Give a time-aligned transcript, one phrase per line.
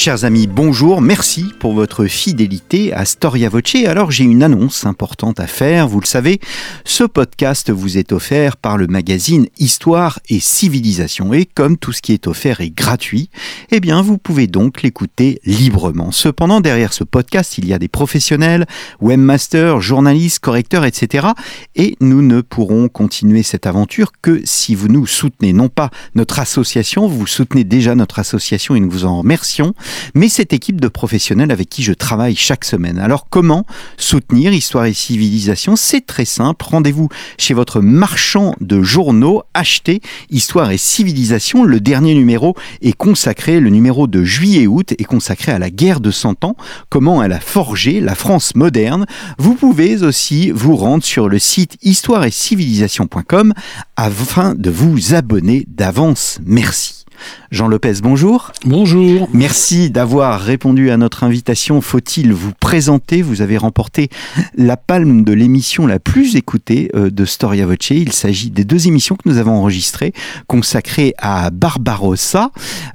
[0.00, 3.84] Chers amis, bonjour, merci pour votre fidélité à Storia Voce.
[3.86, 6.40] Alors j'ai une annonce importante à faire, vous le savez,
[6.86, 12.00] ce podcast vous est offert par le magazine Histoire et Civilisation et comme tout ce
[12.00, 13.28] qui est offert est gratuit,
[13.72, 16.12] eh bien vous pouvez donc l'écouter librement.
[16.12, 18.64] Cependant, derrière ce podcast, il y a des professionnels,
[19.02, 21.26] webmasters, journalistes, correcteurs, etc.
[21.76, 26.38] Et nous ne pourrons continuer cette aventure que si vous nous soutenez, non pas notre
[26.38, 29.74] association, vous soutenez déjà notre association et nous vous en remercions,
[30.14, 32.98] mais cette équipe de professionnels avec qui je travaille chaque semaine.
[32.98, 33.64] Alors comment
[33.96, 35.76] soutenir Histoire et Civilisation?
[35.76, 36.64] C'est très simple.
[36.64, 41.64] Rendez-vous chez votre marchand de journaux, achetez Histoire et Civilisation.
[41.64, 46.10] Le dernier numéro est consacré, le numéro de juillet-août est consacré à la guerre de
[46.10, 46.56] 100 ans,
[46.88, 49.06] comment elle a forgé la France moderne.
[49.38, 53.52] Vous pouvez aussi vous rendre sur le site histoire et civilisation.com
[53.96, 56.38] afin de vous abonner d'avance.
[56.44, 56.99] Merci.
[57.50, 58.52] Jean Lopez, bonjour.
[58.64, 59.28] Bonjour.
[59.32, 61.80] Merci d'avoir répondu à notre invitation.
[61.80, 63.22] Faut-il vous présenter?
[63.22, 64.08] Vous avez remporté
[64.56, 67.90] la palme de l'émission la plus écoutée euh, de Storia Voce.
[67.90, 70.12] Il s'agit des deux émissions que nous avons enregistrées
[70.46, 72.50] consacrées à Barbarossa.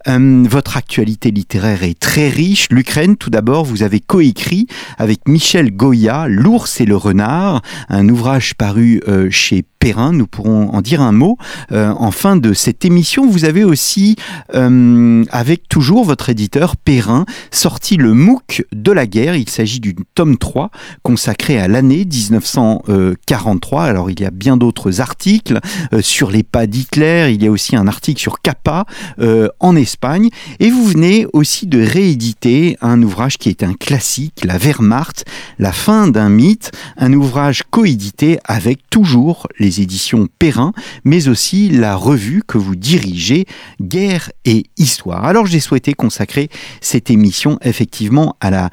[0.08, 2.68] Euh, votre actualité littéraire est très riche.
[2.72, 4.68] L'Ukraine, tout d'abord, vous avez coécrit
[4.98, 10.14] avec Michel Goya, L'ours et le renard, un ouvrage paru euh, chez Perrin.
[10.14, 11.38] Nous pourrons en dire un mot
[11.72, 13.28] en fin de cette émission.
[13.28, 14.16] Vous avez aussi
[14.56, 19.36] euh, avec toujours votre éditeur Perrin, sorti le MOOC de la guerre.
[19.36, 20.72] Il s'agit du tome 3
[21.04, 23.84] consacré à l'année 1943.
[23.84, 25.60] Alors il y a bien d'autres articles
[25.94, 28.86] euh, sur les pas d'Hitler, il y a aussi un article sur Kappa
[29.20, 30.30] euh, en Espagne.
[30.60, 35.26] Et vous venez aussi de rééditer un ouvrage qui est un classique, La Wehrmacht,
[35.60, 41.96] La fin d'un mythe, un ouvrage coédité avec toujours les éditions Perrin, mais aussi la
[41.96, 43.46] revue que vous dirigez,
[43.82, 45.26] Guerre et histoire.
[45.26, 46.50] Alors j'ai souhaité consacrer
[46.82, 48.70] cette émission effectivement à la,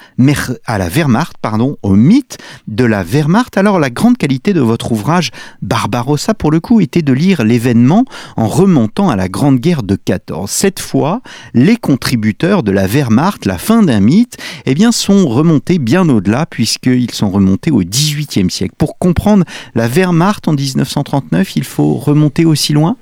[0.67, 3.57] à la Wehrmacht, pardon, au mythe de la Wehrmacht.
[3.57, 5.31] Alors la grande qualité de votre ouvrage
[5.61, 8.05] Barbarossa pour le coup était de lire l'événement
[8.37, 10.51] en remontant à la Grande Guerre de 14.
[10.51, 11.23] Cette fois,
[11.55, 14.37] les contributeurs de la Wehrmacht, la fin d'un mythe,
[14.67, 18.75] eh bien sont remontés bien au-delà puisqu'ils sont remontés au XVIIIe siècle.
[18.79, 20.55] Pour comprendre la Wehrmacht en
[20.97, 22.97] 1939, il faut remonter aussi loin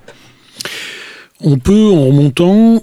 [1.42, 2.82] on peut, en remontant,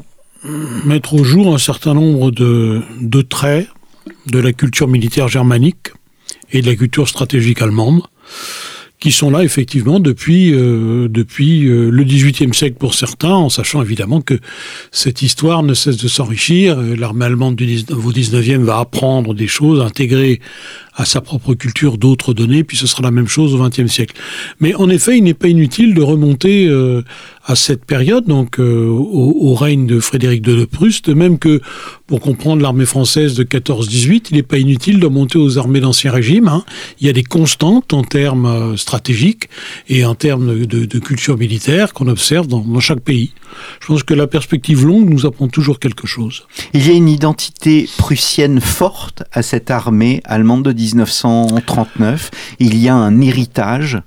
[0.86, 3.68] mettre au jour un certain nombre de, traits
[4.28, 5.92] de la culture militaire germanique
[6.52, 8.02] et de la culture stratégique allemande,
[9.00, 13.84] qui sont là effectivement depuis euh, depuis euh, le XVIIIe siècle pour certains, en sachant
[13.84, 14.40] évidemment que
[14.92, 16.82] cette histoire ne cesse de s'enrichir.
[16.82, 20.40] L'armée allemande du au XIXe va apprendre des choses, intégrer
[20.98, 24.16] à sa propre culture d'autres données, puis ce sera la même chose au XXe siècle.
[24.60, 27.04] Mais en effet, il n'est pas inutile de remonter euh,
[27.46, 31.62] à cette période, donc euh, au, règne de Frédéric II de Prusse, de même que
[32.08, 36.12] pour comprendre l'armée française de 14-18, il n'est pas inutile de remonter aux armées d'Ancien
[36.12, 36.48] Régime.
[36.48, 36.64] Hein.
[37.00, 39.50] Il y a des constantes en termes euh, stratégiques
[39.88, 43.32] et en termes de, culture militaire qu'on observe dans, dans chaque pays.
[43.82, 46.44] Je pense que la perspective longue nous apprend toujours quelque chose.
[46.74, 52.32] Il y a une identité prussienne forte à cette armée allemande de 1939.
[52.60, 54.02] Il y a un héritage.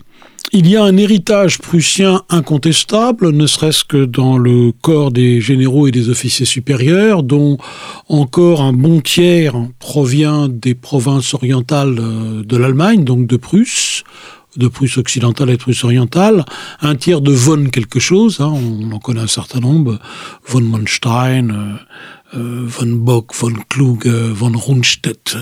[0.53, 5.87] Il y a un héritage prussien incontestable, ne serait-ce que dans le corps des généraux
[5.87, 7.57] et des officiers supérieurs, dont
[8.09, 14.03] encore un bon tiers provient des provinces orientales euh, de l'Allemagne, donc de Prusse,
[14.57, 16.45] de Prusse occidentale et Prusse orientale,
[16.81, 19.99] un tiers de von quelque chose, hein, on en connaît un certain nombre,
[20.47, 25.37] von Manstein, euh, euh, von Bock, von Klug, von Rundstedt,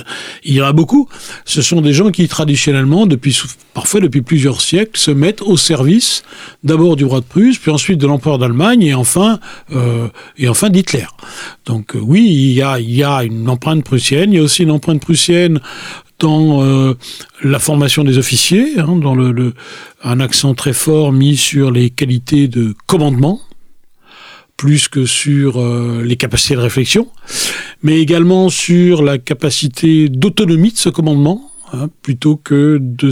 [0.44, 1.06] il y en a beaucoup.
[1.44, 3.38] Ce sont des gens qui traditionnellement, depuis
[3.74, 6.22] parfois depuis plusieurs siècles, se mettent au service
[6.64, 9.38] d'abord du roi de Prusse, puis ensuite de l'empereur d'Allemagne et enfin
[9.72, 10.08] euh,
[10.38, 11.06] et enfin d'Hitler.
[11.66, 14.32] Donc euh, oui, il y a il y a une empreinte prussienne.
[14.32, 15.60] Il y a aussi une empreinte prussienne
[16.18, 16.94] dans euh,
[17.42, 19.54] la formation des officiers, hein, dans le, le,
[20.02, 23.40] un accent très fort mis sur les qualités de commandement
[24.58, 27.06] plus que sur euh, les capacités de réflexion,
[27.82, 33.10] mais également sur la capacité d'autonomie de ce commandement, hein, plutôt que de,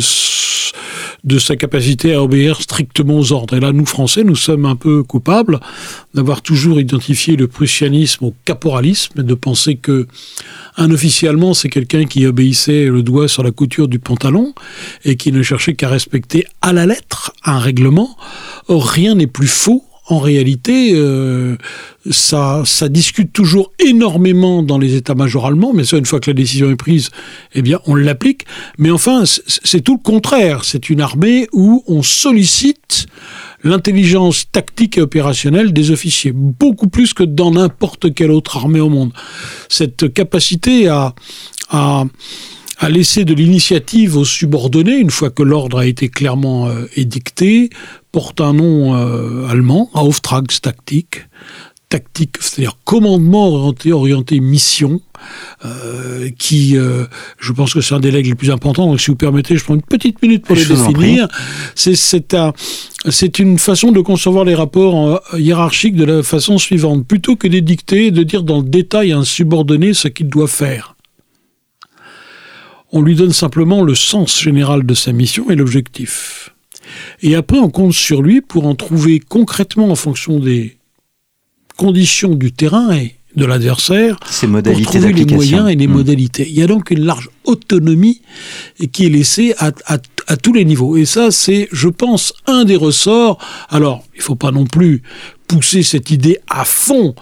[1.27, 3.57] de sa capacité à obéir strictement aux ordres.
[3.57, 5.61] Et là, nous, Français, nous sommes un peu coupables
[6.15, 10.07] d'avoir toujours identifié le prussianisme au caporalisme de penser que
[10.77, 14.55] un officier allemand, c'est quelqu'un qui obéissait le doigt sur la couture du pantalon
[15.05, 18.17] et qui ne cherchait qu'à respecter à la lettre un règlement.
[18.69, 21.57] Or, rien n'est plus faux en réalité, euh,
[22.11, 26.71] ça, discute toujours énormément dans les états-majors allemands, mais ça, une fois que la décision
[26.71, 27.11] est prise,
[27.55, 28.47] eh bien, on l'applique.
[28.79, 30.65] Mais enfin, c'est tout le contraire.
[30.65, 33.07] C'est une armée où on sollicite
[33.65, 38.89] l'intelligence tactique et opérationnelle des officiers, beaucoup plus que dans n'importe quelle autre armée au
[38.89, 39.13] monde.
[39.69, 41.15] Cette capacité à
[42.89, 47.71] laisser de l'initiative aux subordonnés, une fois que l'ordre a été clairement euh, édicté,
[48.17, 51.29] porte un nom euh, allemand, Auftragstaktik,
[51.91, 55.03] tactique, c'est-à-dire commandement orienté, orienté mission,
[55.67, 58.87] euh, qui, je pense que c'est un des règles les plus importants.
[58.87, 61.29] Donc, si vous permettez, je prends une petite minute pour le définir.
[61.75, 67.07] C'est une façon de concevoir les rapports hiérarchiques de la façon suivante.
[67.07, 70.95] Plutôt que d'édicter, de dire dans le détail à un subordonné ce qu'il doit faire
[72.93, 76.56] on lui donne simplement le sens général de sa mission et l'objectif.
[77.23, 80.77] Et après, on compte sur lui pour en trouver concrètement en fonction des
[81.77, 85.93] conditions du terrain et de l'adversaire, pour trouver les moyens et les hmm.
[85.93, 86.47] modalités.
[86.49, 88.23] Il y a donc une large autonomie
[88.93, 89.73] qui est laissée à,
[90.39, 90.97] tous les niveaux.
[90.97, 93.39] Et ça, c'est, je pense, un des ressorts.
[93.69, 95.03] Alors, il ne faut pas non plus
[95.47, 97.15] pousser cette idée à fond.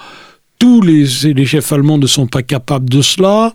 [0.61, 3.53] Tous les, les chefs allemands ne sont pas capables de cela.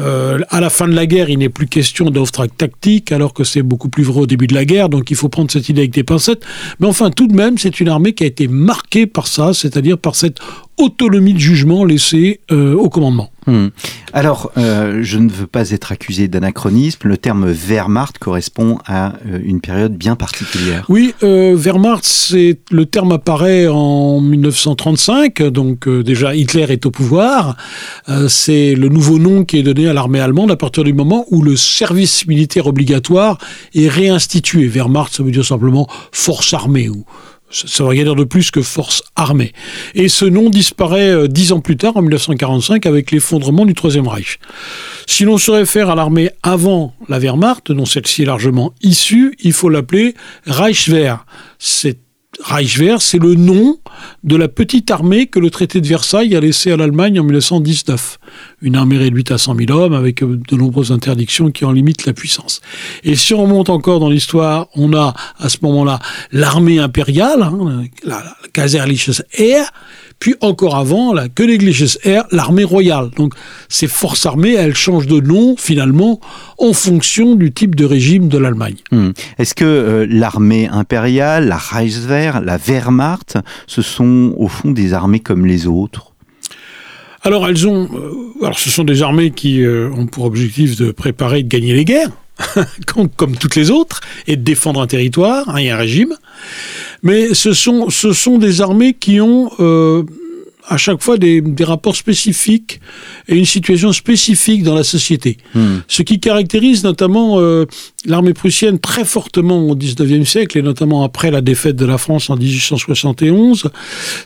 [0.00, 3.44] Euh, à la fin de la guerre, il n'est plus question d'Auftrag tactique, alors que
[3.44, 5.82] c'est beaucoup plus vrai au début de la guerre, donc il faut prendre cette idée
[5.82, 6.42] avec des pincettes.
[6.78, 9.98] Mais enfin, tout de même, c'est une armée qui a été marquée par ça, c'est-à-dire
[9.98, 10.38] par cette
[10.78, 13.30] autonomie de jugement laissée euh, au commandement.
[13.46, 13.68] Hmm.
[14.12, 17.00] Alors, euh, je ne veux pas être accusé d'anachronisme.
[17.08, 20.84] Le terme Wehrmacht correspond à euh, une période bien particulière.
[20.88, 25.42] Oui, Wehrmacht, c'est le terme apparaît en 1935.
[25.44, 27.56] Donc déjà, Hitler est au pouvoir.
[28.28, 31.42] c'est le nouveau nom qui est donné à l'armée allemande à partir du moment où
[31.42, 33.38] le service militaire obligatoire
[33.74, 34.66] est réinstitué.
[34.68, 37.04] Wehrmacht, ça veut dire simplement force armée ou
[37.50, 39.52] ça va rien de plus que force armée.
[39.94, 44.08] Et ce nom disparaît euh, dix ans plus tard, en 1945, avec l'effondrement du Troisième
[44.08, 44.38] Reich.
[45.06, 49.52] Si l'on se réfère à l'armée avant la Wehrmacht, dont celle-ci est largement issue, il
[49.52, 50.14] faut l'appeler
[50.46, 51.24] Reichswehr.
[51.58, 51.98] C'est
[52.40, 53.78] Reichswehr, c'est le nom
[54.22, 58.18] de la petite armée que le traité de Versailles a laissée à l'Allemagne en 1919.
[58.62, 62.12] Une armée réduite à 100 000 hommes avec de nombreuses interdictions qui en limitent la
[62.12, 62.60] puissance.
[63.02, 65.98] Et si on remonte encore dans l'histoire, on a à ce moment-là
[66.32, 69.64] l'armée impériale, hein, la, la Kaiserliches Heer,
[70.18, 73.10] puis encore avant, la Königliches Heer, l'armée royale.
[73.16, 73.34] Donc
[73.68, 76.20] ces forces armées, elles changent de nom finalement
[76.58, 78.76] en fonction du type de régime de l'Allemagne.
[78.90, 79.10] Hmm.
[79.38, 85.20] Est-ce que euh, l'armée impériale, la Reichswehr, la Wehrmacht, ce sont au fond des armées
[85.20, 86.12] comme les autres?
[87.22, 90.92] Alors elles ont, euh, alors ce sont des armées qui euh, ont pour objectif de
[90.92, 92.10] préparer et de gagner les guerres,
[93.16, 96.14] comme, toutes les autres, et de défendre un territoire hein, et un régime.
[97.02, 100.04] Mais ce sont, ce sont des armées qui ont euh,
[100.68, 102.80] à chaque fois des, des, rapports spécifiques
[103.26, 105.38] et une situation spécifique dans la société.
[105.54, 105.78] Hmm.
[105.88, 107.64] Ce qui caractérise notamment euh,
[108.04, 112.30] l'armée prussienne très fortement au XIXe siècle, et notamment après la défaite de la France
[112.30, 113.70] en 1871,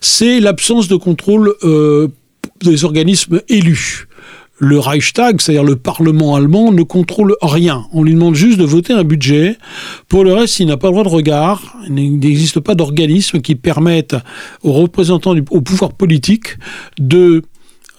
[0.00, 2.08] c'est l'absence de contrôle euh,
[2.62, 4.08] des organismes élus
[4.62, 7.84] le Reichstag, c'est-à-dire le Parlement allemand, ne contrôle rien.
[7.92, 9.56] On lui demande juste de voter un budget.
[10.08, 11.76] Pour le reste, il n'a pas le droit de regard.
[11.88, 14.14] Il n'existe pas d'organisme qui permette
[14.62, 16.58] aux représentants du, au pouvoir politique
[16.98, 17.42] de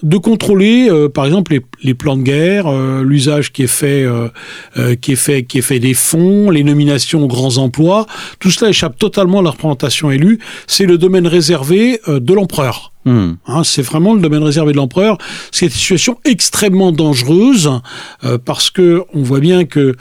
[0.02, 1.60] de contrôler, euh, par exemple, les,
[1.92, 4.30] plans de guerre, euh, l'usage qui est fait, euh,
[4.96, 8.06] qui est fait, qui est fait des fonds, les nominations aux grands emplois.
[8.38, 10.38] Tout cela échappe totalement à la représentation élue.
[10.66, 12.92] C'est le domaine réservé de l'empereur.
[13.04, 13.32] Hmm.
[13.46, 15.18] Hein, c'est vraiment le domaine réservé de l'empereur.
[15.50, 17.70] C'est une situation extrêmement dangereuse
[18.46, 19.94] parce que on voit bien que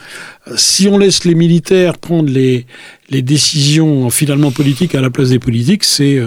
[0.55, 2.65] si on laisse les militaires prendre les,
[3.09, 6.17] les décisions finalement politiques à la place des politiques, c'est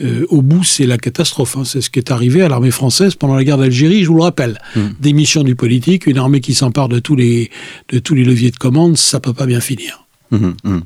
[0.00, 1.56] euh, au bout, c'est la catastrophe.
[1.56, 1.64] Hein.
[1.64, 4.22] C'est ce qui est arrivé à l'armée française pendant la guerre d'Algérie, je vous le
[4.22, 4.58] rappelle.
[4.74, 4.88] Hmm.
[5.00, 7.50] Démission du politique, une armée qui s'empare de, tous les,
[7.90, 10.06] de tous les leviers de commande, ça peut pas bien finir.
[10.30, 10.80] Hmm, hmm.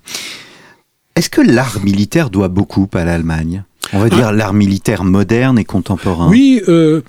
[1.15, 3.65] Est-ce que l'art militaire doit beaucoup à l'Allemagne?
[3.93, 6.29] On va dire l'art militaire moderne et contemporain.
[6.29, 7.03] Oui, euh,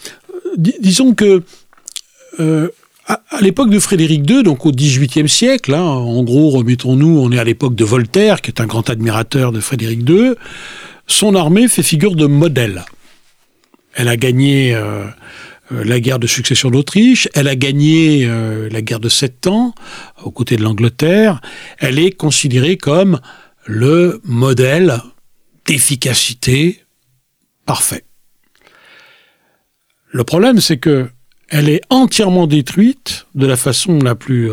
[0.57, 1.43] disons que
[2.39, 2.69] euh,
[3.07, 7.39] à, l'époque de Frédéric II, donc au XVIIIe siècle, hein, en gros, remettons-nous, on est
[7.39, 10.35] à l'époque de Voltaire, qui est un grand admirateur de Frédéric II
[11.07, 12.85] son armée fait figure de modèle.
[13.95, 15.05] Elle a gagné euh,
[15.71, 19.73] la guerre de succession d'Autriche, elle a gagné euh, la guerre de Sept Ans
[20.23, 21.41] aux côtés de l'Angleterre,
[21.77, 23.19] elle est considérée comme
[23.65, 24.99] le modèle
[25.65, 26.83] d'efficacité
[27.65, 28.05] parfait.
[30.11, 31.09] Le problème, c'est que
[31.49, 34.51] elle est entièrement détruite de la façon la plus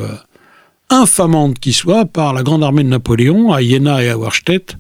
[0.90, 4.76] infamante qui soit par la grande armée de Napoléon à Iéna et à Warstedt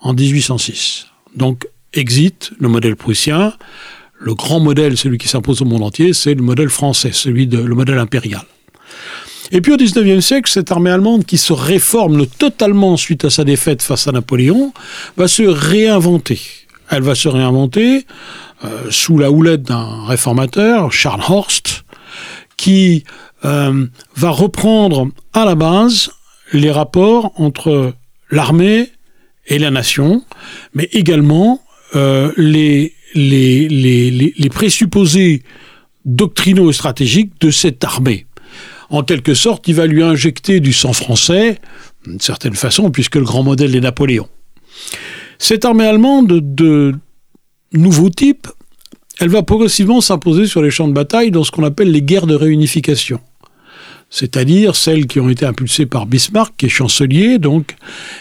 [0.00, 1.06] en 1806.
[1.34, 3.54] Donc, exit le modèle prussien.
[4.22, 7.58] Le grand modèle, celui qui s'impose au monde entier, c'est le modèle français, celui de
[7.58, 8.42] le modèle impérial.
[9.50, 13.44] Et puis au XIXe siècle, cette armée allemande qui se réforme totalement suite à sa
[13.44, 14.74] défaite face à Napoléon,
[15.16, 16.38] va se réinventer.
[16.90, 18.06] Elle va se réinventer
[18.64, 21.84] euh, sous la houlette d'un réformateur, Charles Horst,
[22.58, 23.04] qui
[23.46, 23.86] euh,
[24.16, 26.10] va reprendre à la base
[26.52, 27.94] les rapports entre
[28.30, 28.90] l'armée
[29.46, 30.22] et la nation,
[30.74, 31.62] mais également
[31.96, 35.42] euh, les, les, présupposés
[36.04, 38.26] doctrinaux et stratégiques de cette armée.
[38.88, 41.58] En quelque sorte, il va lui injecter du sang français,
[42.04, 44.28] d'une certaine façon, puisque le grand modèle est Napoléon.
[45.38, 46.94] Cette armée allemande de
[47.72, 48.48] nouveau type,
[49.20, 52.26] elle va progressivement s'imposer sur les champs de bataille dans ce qu'on appelle les guerres
[52.26, 53.20] de réunification
[54.10, 57.76] c'est-à-dire celles qui ont été impulsées par Bismarck, qui est chancelier, donc,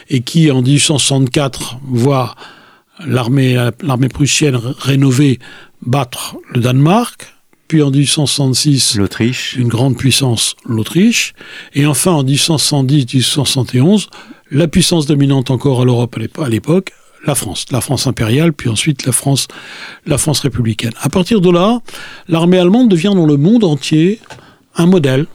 [0.09, 2.35] et qui, en 1864, voit
[3.05, 5.39] l'armée, l'armée prussienne rénovée
[5.81, 7.33] battre le Danemark,
[7.67, 11.33] puis en 1866, l'Autriche, une grande puissance, l'Autriche,
[11.75, 14.07] et enfin en 1870-1871,
[14.51, 16.93] la puissance dominante encore à l'Europe à l'époque,
[17.25, 19.47] la France, la France impériale, puis ensuite la France,
[20.05, 20.93] la France républicaine.
[21.01, 21.79] À partir de là,
[22.27, 24.19] l'armée allemande devient dans le monde entier
[24.75, 25.27] un modèle,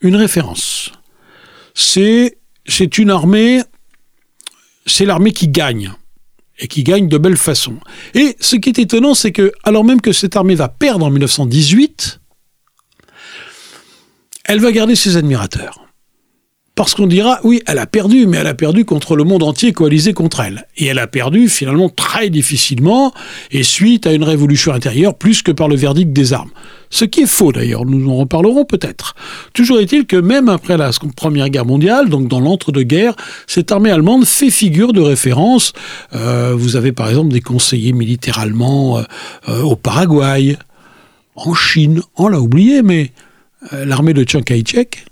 [0.00, 0.90] une référence.
[1.74, 3.62] C'est, c'est une armée,
[4.86, 5.92] c'est l'armée qui gagne.
[6.58, 7.78] Et qui gagne de belle façon.
[8.14, 11.10] Et ce qui est étonnant, c'est que, alors même que cette armée va perdre en
[11.10, 12.20] 1918,
[14.44, 15.85] elle va garder ses admirateurs.
[16.76, 19.72] Parce qu'on dira, oui, elle a perdu, mais elle a perdu contre le monde entier
[19.72, 20.66] coalisé contre elle.
[20.76, 23.14] Et elle a perdu finalement très difficilement,
[23.50, 26.50] et suite à une révolution intérieure, plus que par le verdict des armes.
[26.90, 29.14] Ce qui est faux d'ailleurs, nous en reparlerons peut-être.
[29.54, 33.16] Toujours est-il que même après la Première Guerre mondiale, donc dans l'entre-deux-guerres,
[33.46, 35.72] cette armée allemande fait figure de référence.
[36.14, 39.02] Euh, vous avez par exemple des conseillers militaires allemands euh,
[39.48, 40.58] euh, au Paraguay,
[41.36, 43.12] en Chine, on l'a oublié, mais
[43.72, 45.06] l'armée de Chiang Kai-shek,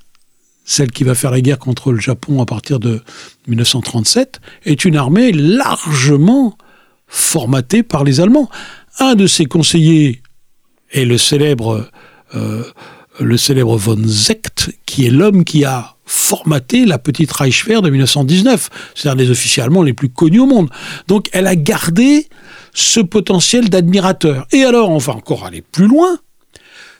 [0.65, 3.03] celle qui va faire la guerre contre le Japon à partir de
[3.49, 6.57] 1937, est une armée largement
[7.07, 8.49] formatée par les Allemands.
[8.99, 10.23] Un de ses conseillers
[10.93, 11.89] est le célèbre,
[12.35, 12.65] euh,
[13.21, 18.71] le célèbre von Zecht, qui est l'homme qui a formaté la petite Reichswehr de 1919.
[18.95, 20.71] C'est un des officiers allemands les plus connus au monde.
[21.09, 22.29] Donc elle a gardé
[22.75, 24.47] ce potentiel d'admirateur.
[24.53, 26.19] Et alors, on va encore aller plus loin.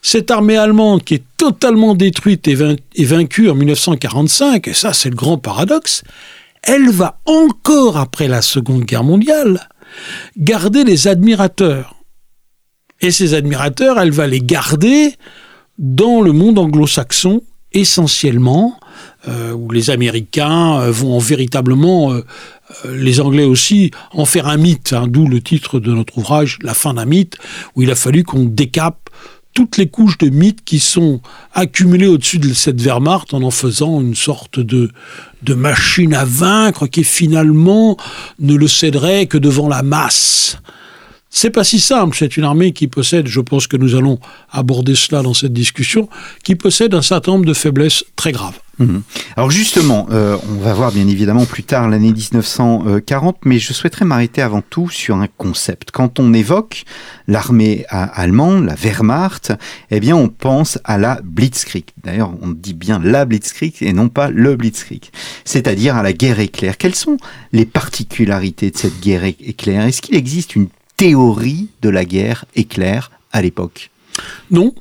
[0.03, 5.17] Cette armée allemande qui est totalement détruite et, vaincue en 1945, et ça c'est le
[5.17, 6.03] grand paradoxe,
[6.63, 9.69] elle va encore après la Seconde Guerre mondiale
[10.39, 11.97] garder les admirateurs.
[13.01, 15.15] Et ces admirateurs, elle va les garder
[15.79, 18.79] dans le monde anglo-saxon essentiellement,
[19.29, 22.25] euh, où les Américains euh, vont véritablement, euh,
[22.91, 26.73] les Anglais aussi, en faire un mythe, hein, d'où le titre de notre ouvrage, La
[26.73, 27.37] fin d'un mythe,
[27.77, 29.04] où il a fallu qu'on décape
[29.55, 31.21] toutes les couches de mythes qui sont
[31.55, 34.91] accumulées au-dessus de cette Wehrmacht en en faisant une sorte de,
[35.43, 37.97] de machine à vaincre qui finalement
[38.41, 40.59] ne le céderait que devant la masse.
[41.37, 42.17] C'est pas si simple.
[42.17, 44.21] C'est une armée qui possède, je pense que nous allons
[44.53, 46.09] aborder cela dans cette discussion,
[46.45, 48.61] qui possède un certain nombre de faiblesses très graves.
[48.79, 49.03] Mhm.
[49.37, 54.05] Alors justement, euh, on va voir bien évidemment plus tard l'année 1940, mais je souhaiterais
[54.05, 55.91] m'arrêter avant tout sur un concept.
[55.91, 56.85] Quand on évoque
[57.27, 59.53] l'armée allemande, la Wehrmacht,
[59.91, 61.87] eh bien on pense à la Blitzkrieg.
[62.05, 65.11] D'ailleurs, on dit bien la Blitzkrieg et non pas le Blitzkrieg,
[65.45, 66.79] c'est-à-dire à la guerre éclair.
[66.79, 67.17] Quelles sont
[67.53, 69.85] les particularités de cette guerre éclair?
[69.85, 70.69] Est-ce qu'il existe une
[71.05, 73.91] théorie de la guerre éclair à l'époque
[74.51, 74.75] Non,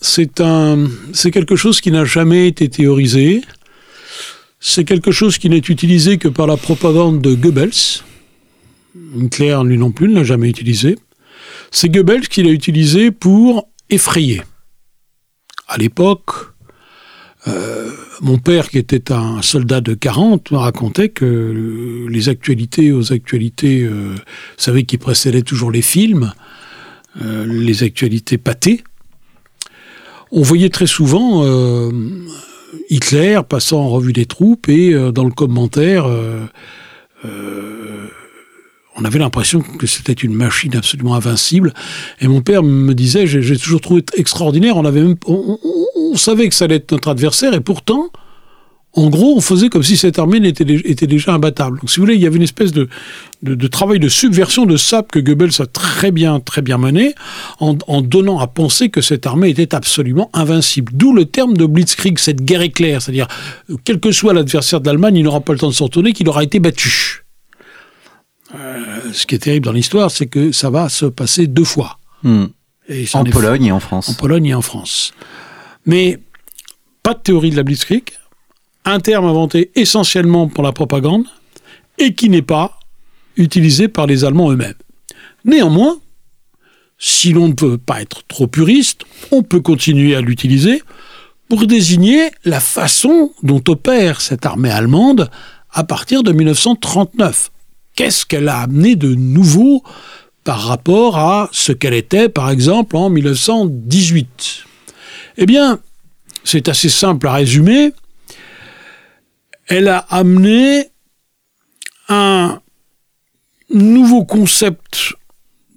[0.00, 3.42] c'est un, c'est quelque chose qui n'a jamais été théorisé.
[4.60, 8.04] C'est quelque chose qui n'est utilisé que par la propagande de Goebbels.
[9.16, 10.98] Hitler, lui non plus, ne l'a jamais utilisé.
[11.72, 14.42] C'est Goebbels qui l'a utilisé pour effrayer.
[15.66, 16.30] À l'époque,
[17.48, 23.12] euh, mon père, qui était un soldat de 40, me racontait que les actualités aux
[23.12, 24.18] actualités, euh, vous
[24.56, 26.32] savez, qui précédaient toujours les films,
[27.22, 28.84] euh, les actualités pâtées,
[30.32, 31.44] on voyait très souvent
[32.90, 36.04] Hitler passant en revue des troupes et dans le commentaire,
[38.96, 41.74] on avait l'impression que c'était une machine absolument invincible.
[42.20, 45.16] Et mon père me disait, j'ai toujours trouvé extraordinaire, on, avait même,
[46.14, 48.10] savait que ça allait être notre adversaire, et pourtant,
[48.96, 51.78] en gros, on faisait comme si cette armée était, était déjà imbattable.
[51.80, 52.88] Donc, si vous voulez, il y avait une espèce de,
[53.42, 57.14] de, travail de subversion de sap que Goebbels a très bien, très bien mené,
[57.60, 60.92] en, en, donnant à penser que cette armée était absolument invincible.
[60.94, 63.28] D'où le terme de Blitzkrieg, cette guerre éclair, c'est-à-dire,
[63.84, 66.28] quel que soit l'adversaire de l'Allemagne, il n'aura pas le temps de s'en retourner, qu'il
[66.30, 67.26] aura été battu.
[68.54, 71.98] Euh, ce qui est terrible dans l'histoire, c'est que ça va se passer deux fois.
[72.22, 72.46] Hmm.
[73.12, 74.08] en Pologne et en France.
[74.08, 75.12] En Pologne et en France.
[75.86, 76.18] Mais
[77.02, 78.12] pas de théorie de la Blitzkrieg,
[78.84, 81.24] un terme inventé essentiellement pour la propagande
[81.98, 82.78] et qui n'est pas
[83.36, 84.74] utilisé par les Allemands eux-mêmes.
[85.44, 85.98] Néanmoins,
[86.98, 90.82] si l'on ne peut pas être trop puriste, on peut continuer à l'utiliser
[91.48, 95.30] pour désigner la façon dont opère cette armée allemande
[95.70, 97.50] à partir de 1939.
[97.94, 99.82] Qu'est-ce qu'elle a amené de nouveau
[100.42, 104.64] par rapport à ce qu'elle était, par exemple, en 1918
[105.38, 105.80] Eh bien,
[106.44, 107.92] c'est assez simple à résumer.
[109.66, 110.88] Elle a amené
[112.08, 112.60] un
[113.70, 115.14] nouveau concept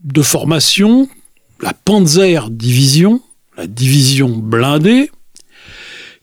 [0.03, 1.09] de formation,
[1.61, 3.21] la Panzer Division,
[3.57, 5.11] la division blindée,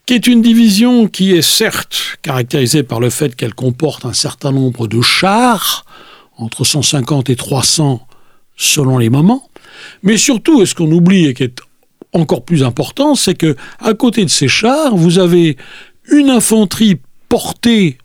[0.05, 4.51] qui est une division qui est certes caractérisée par le fait qu'elle comporte un certain
[4.51, 5.85] nombre de chars,
[6.37, 8.07] entre 150 et 300
[8.55, 9.49] selon les moments,
[10.01, 11.61] mais surtout, et ce qu'on oublie et qui est
[12.13, 15.57] encore plus important, c'est que à côté de ces chars, vous avez
[16.11, 16.97] une infanterie
[17.29, 17.97] portée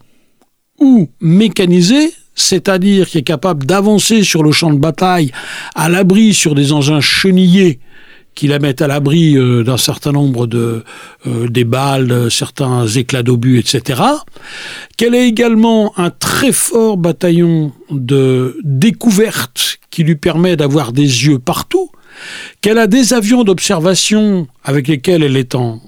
[0.81, 5.31] ou mécanisée, c'est-à-dire qui est capable d'avancer sur le champ de bataille
[5.75, 7.79] à l'abri sur des engins chenillés
[8.35, 10.85] qui la mettent à l'abri euh, d'un certain nombre de
[11.27, 14.01] euh, balles, certains éclats d'obus, etc.
[14.97, 21.39] Qu'elle ait également un très fort bataillon de découverte qui lui permet d'avoir des yeux
[21.39, 21.91] partout,
[22.61, 25.81] qu'elle a des avions d'observation avec lesquels elle est en,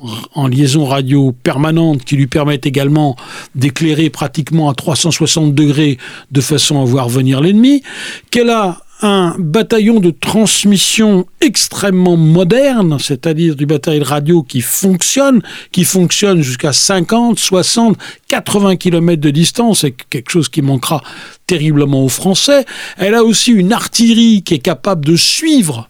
[0.49, 3.17] liaison radio permanente qui lui permettent également
[3.55, 5.99] d'éclairer pratiquement à 360 degrés
[6.31, 7.83] de façon à voir venir l'ennemi,
[8.31, 15.43] qu'elle a un bataillon de transmission extrêmement moderne, c'est-à-dire du bataillon de radio qui fonctionne,
[15.73, 21.03] qui fonctionne jusqu'à 50, 60, 80 km de distance, c'est quelque chose qui manquera
[21.47, 22.65] terriblement aux Français.
[22.97, 25.89] Elle a aussi une artillerie qui est capable de suivre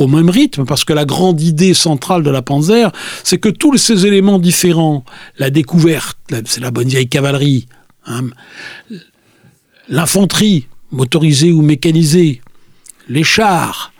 [0.00, 2.90] au même rythme, parce que la grande idée centrale de la Panzer,
[3.22, 5.04] c'est que tous ces éléments différents,
[5.38, 7.68] la découverte, c'est la bonne vieille cavalerie,
[8.06, 8.22] hein,
[9.88, 12.40] l'infanterie, motorisés ou mécanisés,
[13.08, 13.92] les chars,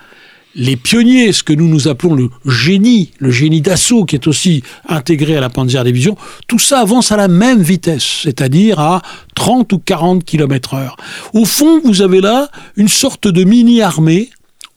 [0.54, 4.62] les pionniers, ce que nous nous appelons le génie, le génie d'assaut qui est aussi
[4.88, 6.16] intégré à la Panzer Division,
[6.48, 9.02] tout ça avance à la même vitesse, c'est-à-dire à
[9.36, 10.96] 30 ou 40 km heure.
[11.34, 14.30] Au fond, vous avez là une sorte de mini-armée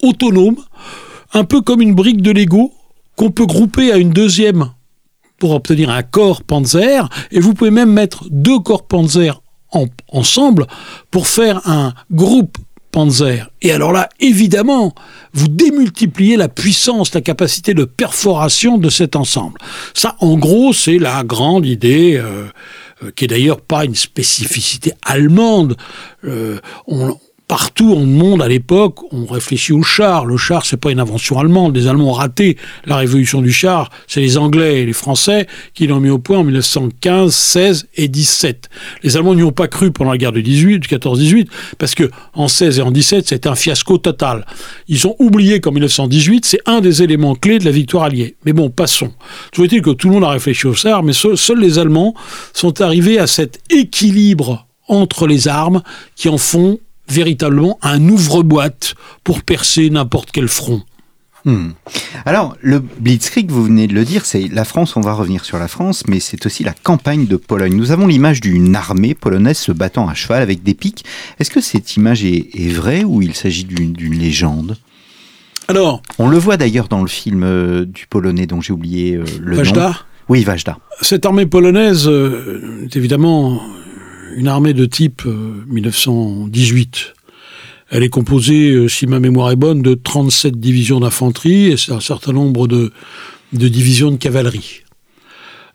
[0.04, 0.58] autonome,
[1.34, 2.72] un peu comme une brique de Lego
[3.16, 4.72] qu'on peut grouper à une deuxième
[5.38, 9.42] pour obtenir un corps Panzer, et vous pouvez même mettre deux corps Panzer
[10.10, 10.68] ensemble
[11.12, 12.58] pour faire un groupe
[12.92, 13.50] Panzer.
[13.62, 14.94] Et alors là, évidemment,
[15.34, 19.60] vous démultipliez la puissance, la capacité de perforation de cet ensemble.
[19.96, 22.46] Ça, en gros, c'est la grande idée, euh,
[23.04, 25.76] euh, qui est d'ailleurs pas une spécificité allemande.
[26.24, 26.60] Euh,
[27.48, 30.26] partout en monde à l'époque, on réfléchit au char.
[30.26, 31.76] Le char, c'est pas une invention allemande.
[31.76, 33.90] Les Allemands ont raté la révolution du char.
[34.08, 38.08] C'est les Anglais et les Français qui l'ont mis au point en 1915, 16 et
[38.08, 38.70] 17.
[39.04, 42.48] Les Allemands n'y ont pas cru pendant la guerre de 18, 14-18, parce que en
[42.48, 44.46] 16 et en 17, c'était un fiasco total.
[44.88, 48.36] Ils ont oublié qu'en 1918, c'est un des éléments clés de la victoire alliée.
[48.46, 49.12] Mais bon, passons.
[49.52, 52.14] Toujours que tout le monde a réfléchi au char, mais seuls les Allemands
[52.54, 55.82] sont arrivés à cet équilibre entre les armes
[56.16, 60.84] qui en font véritablement un ouvre-boîte pour percer n'importe quel front.
[61.46, 61.72] Hmm.
[62.26, 65.60] Alors, le Blitzkrieg, vous venez de le dire, c'est la France, on va revenir sur
[65.60, 67.76] la France, mais c'est aussi la campagne de Pologne.
[67.76, 71.04] Nous avons l'image d'une armée polonaise se battant à cheval avec des pics.
[71.40, 74.78] Est-ce que cette image est, vraie ou il s'agit d'une légende?
[75.68, 79.26] Alors, On le voit d'ailleurs dans le film euh, du Polonais dont j'ai oublié euh,
[79.42, 79.88] le Vajda?
[79.88, 79.96] Nom.
[80.30, 80.78] Oui, Vajda.
[81.02, 83.62] Cette armée polonaise euh, est évidemment
[84.36, 87.14] une armée de type 1918.
[87.16, 87.20] Euh,
[87.90, 92.00] Elle est composée, euh, si ma mémoire est bonne, de 37 divisions d'infanterie et un
[92.00, 92.92] certain nombre de,
[93.52, 94.82] divisions de cavalerie.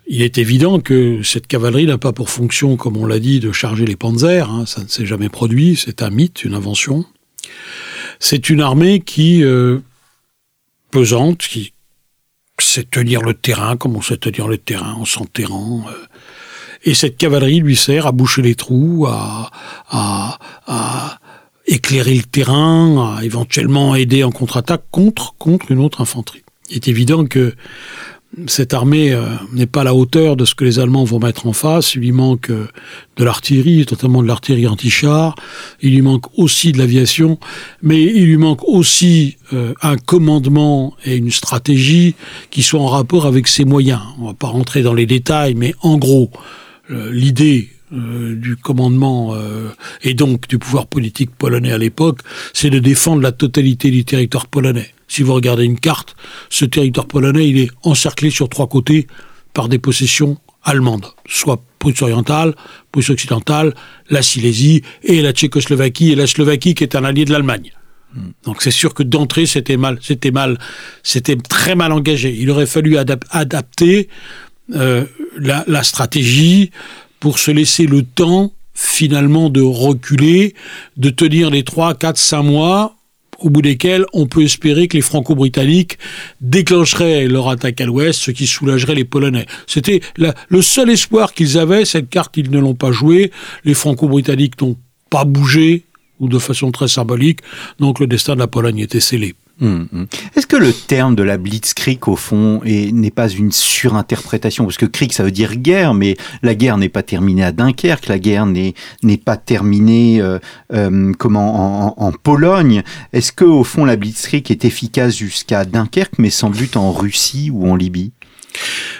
[0.07, 3.53] Il est évident que cette cavalerie n'a pas pour fonction, comme on l'a dit, de
[3.53, 4.51] charger les panzers.
[4.51, 5.77] Hein, ça ne s'est jamais produit.
[5.77, 7.05] C'est un mythe, une invention.
[8.19, 9.79] C'est une armée qui euh,
[10.91, 11.73] pesante, qui
[12.59, 15.87] sait tenir le terrain comme on sait tenir le terrain en s'enterrant.
[16.89, 20.39] Et cette cavalerie lui sert à boucher les trous, à,
[21.67, 26.45] éclairer le terrain, à éventuellement aider en contre-attaque contre, contre une autre infanterie.
[26.71, 27.55] Il est évident que
[28.47, 31.47] cette armée euh, n'est pas à la hauteur de ce que les Allemands vont mettre
[31.47, 31.95] en face.
[31.95, 32.69] Il lui manque euh,
[33.19, 35.35] de l'artillerie, notamment de l'artillerie anti-char.
[35.83, 37.39] Il lui manque aussi de l'aviation,
[37.83, 42.15] mais il lui manque aussi euh, un commandement et une stratégie
[42.49, 44.01] qui soient en rapport avec ses moyens.
[44.19, 46.31] On va pas rentrer dans les détails, mais en gros,
[46.89, 49.71] l'idée euh, du commandement euh,
[50.03, 52.19] et donc du pouvoir politique polonais à l'époque,
[52.53, 54.93] c'est de défendre la totalité du territoire polonais.
[55.07, 56.15] Si vous regardez une carte,
[56.51, 59.07] ce territoire polonais, il est encerclé sur trois côtés
[59.55, 62.55] par des possessions allemandes, soit Prusse orientale,
[62.93, 63.75] Prusse occidentale,
[64.11, 67.73] la Silésie et la Tchécoslovaquie et la Slovaquie qui est un allié de l'Allemagne.
[68.45, 70.59] Donc c'est sûr que d'entrée c'était mal, c'était mal,
[71.03, 72.37] c'était très mal engagé.
[72.39, 72.99] Il aurait fallu
[73.31, 74.09] adapter
[74.75, 75.05] euh,
[75.37, 76.71] la, la, stratégie
[77.21, 80.55] pour se laisser le temps finalement de reculer,
[80.97, 82.99] de tenir les 3, 4, 5 mois
[83.39, 85.99] au bout desquels on peut espérer que les Franco-Britanniques
[86.41, 89.47] déclencheraient leur attaque à l'ouest, ce qui soulagerait les Polonais.
[89.67, 93.31] C'était le seul espoir qu'ils avaient, cette carte ils ne l'ont pas jouée,
[93.65, 94.77] les Franco-Britanniques n'ont
[95.11, 95.85] pas bougé,
[96.21, 97.41] ou de façon très symbolique,
[97.79, 99.35] donc le destin de la Pologne était scellé.
[99.61, 100.07] Hum, hum.
[100.37, 104.65] Est-ce que le terme de la Blitzkrieg, au fond, n'est pas une surinterprétation?
[104.65, 108.07] Parce que Krieg, ça veut dire guerre, mais la guerre n'est pas terminée à Dunkerque,
[108.07, 108.75] la guerre n'est
[109.17, 110.39] pas terminée euh,
[110.73, 112.83] euh, comment, en, en, Pologne.
[113.13, 117.51] Est-ce que, au fond, la Blitzkrieg est efficace jusqu'à Dunkerque, mais sans but en Russie
[117.53, 118.13] ou en Libye?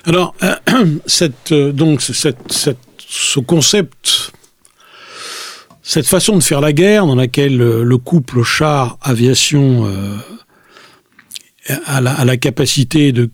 [0.07, 0.57] Alors, euh,
[1.07, 4.33] cette, donc, cette, cette, ce concept
[5.83, 9.87] cette façon de faire la guerre dans laquelle le couple char-aviation
[11.87, 13.31] a la, la capacité de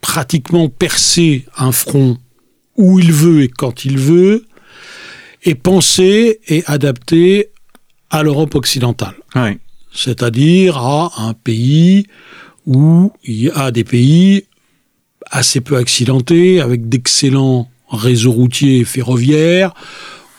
[0.00, 2.18] pratiquement percer un front
[2.76, 4.46] où il veut et quand il veut,
[5.42, 7.50] est pensé et adapté
[8.10, 9.14] à l'Europe occidentale.
[9.34, 9.58] Oui.
[9.92, 12.06] C'est-à-dire à un pays
[12.66, 14.44] où il y a des pays
[15.30, 19.74] assez peu accidentés, avec d'excellents réseaux routiers et ferroviaires,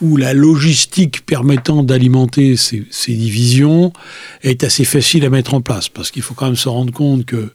[0.01, 3.93] où la logistique permettant d'alimenter ces, divisions
[4.41, 5.89] est assez facile à mettre en place.
[5.89, 7.51] Parce qu'il faut quand même se rendre compte que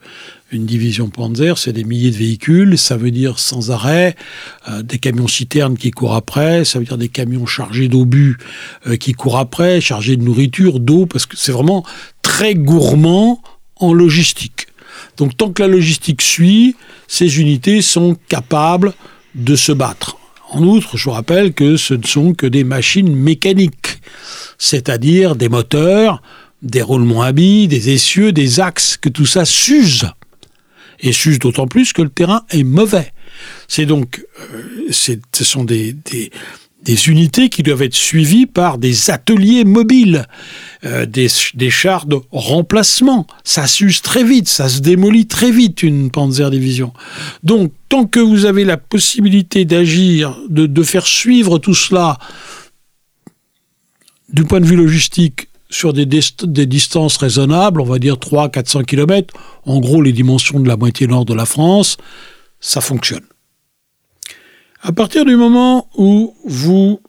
[0.53, 4.15] une division Panzer, c'est des milliers de véhicules, ça veut dire sans arrêt
[4.69, 8.39] euh, des camions citernes qui courent après, ça veut dire des camions chargés d'obus
[8.87, 11.85] euh, qui courent après, chargés de nourriture, d'eau, parce que c'est vraiment
[12.23, 13.43] très gourmand
[13.75, 14.69] en logistique.
[15.17, 16.77] Donc tant que la logistique suit,
[17.09, 18.95] ces unités sont capables
[19.35, 20.16] de se battre.
[20.49, 24.01] En outre, je vous rappelle que ce ne sont que des machines mécaniques,
[24.59, 26.23] c'est-à-dire des moteurs,
[26.63, 30.09] des roulements à billes, des essieux, des axes, que tout ça s'use.
[31.01, 33.13] Et s'use d'autant plus que le terrain est mauvais.
[33.69, 36.31] C'est donc, euh, ce sont des, des,
[36.87, 40.27] des unités qui doivent être suivies par des ateliers mobiles,
[40.85, 41.29] euh, des,
[41.69, 43.27] chars de remplacement.
[43.43, 46.93] Ça s'use très vite, ça se démolit très vite une Panzer Division.
[47.43, 52.19] Donc, tant que vous avez la possibilité d'agir, de, de faire suivre tout cela
[54.33, 59.35] du point de vue logistique sur des, des, distances raisonnables, on va dire 300-400 km,
[59.65, 61.97] en gros les dimensions de la moitié nord de la France,
[62.61, 63.25] ça fonctionne.
[64.87, 67.01] À partir du moment où vous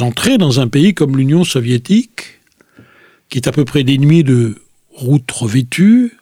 [0.00, 2.42] entrez dans un pays comme l'Union soviétique,
[3.30, 6.18] qui est à peu près dénué de routes revêtues,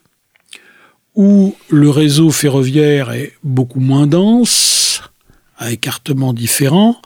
[1.16, 5.03] où le réseau ferroviaire est beaucoup moins dense,
[5.57, 7.03] à écartement différent,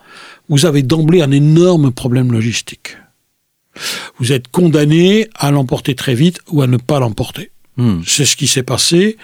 [0.51, 2.99] vous avez d'emblée un énorme problème logistique.
[4.19, 7.51] Vous êtes condamné à l'emporter très vite ou à ne pas l'emporter.
[7.79, 8.03] Hmm.
[8.07, 9.17] C'est ce qui s'est passé.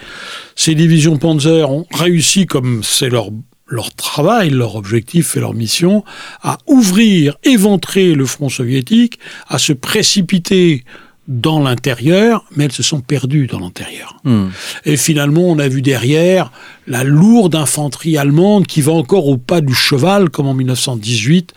[0.55, 3.29] Ces divisions Panzer ont réussi, comme c'est leur
[3.69, 6.03] leur travail, leur objectif et leur mission,
[6.41, 10.83] à ouvrir, éventrer le front soviétique, à se précipiter
[11.29, 14.17] dans l'intérieur, mais elles se sont perdues dans l'intérieur.
[14.23, 14.47] Hmm.
[14.83, 16.51] Et finalement, on a vu derrière
[16.87, 21.53] la lourde infanterie allemande qui va encore au pas du cheval, comme en 1918,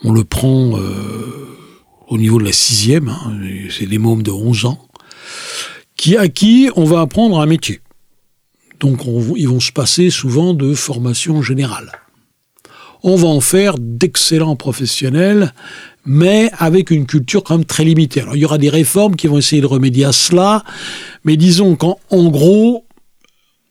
[0.02, 1.56] On le prend euh,
[2.08, 3.38] au niveau de la sixième, hein,
[3.70, 4.88] c'est des mômes de 11 ans,
[5.96, 7.80] qui, à qui on va apprendre un métier.
[8.84, 11.90] Donc on, ils vont se passer souvent de formation générale.
[13.02, 15.54] on va en faire d'excellents professionnels,
[16.04, 18.20] mais avec une culture quand même très limitée.
[18.20, 20.64] Alors il y aura des réformes qui vont essayer de remédier à cela,
[21.24, 22.84] mais disons qu'en gros,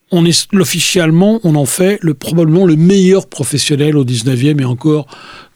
[0.10, 5.06] on est officiellement, on en fait le, probablement le meilleur professionnel au 19e et encore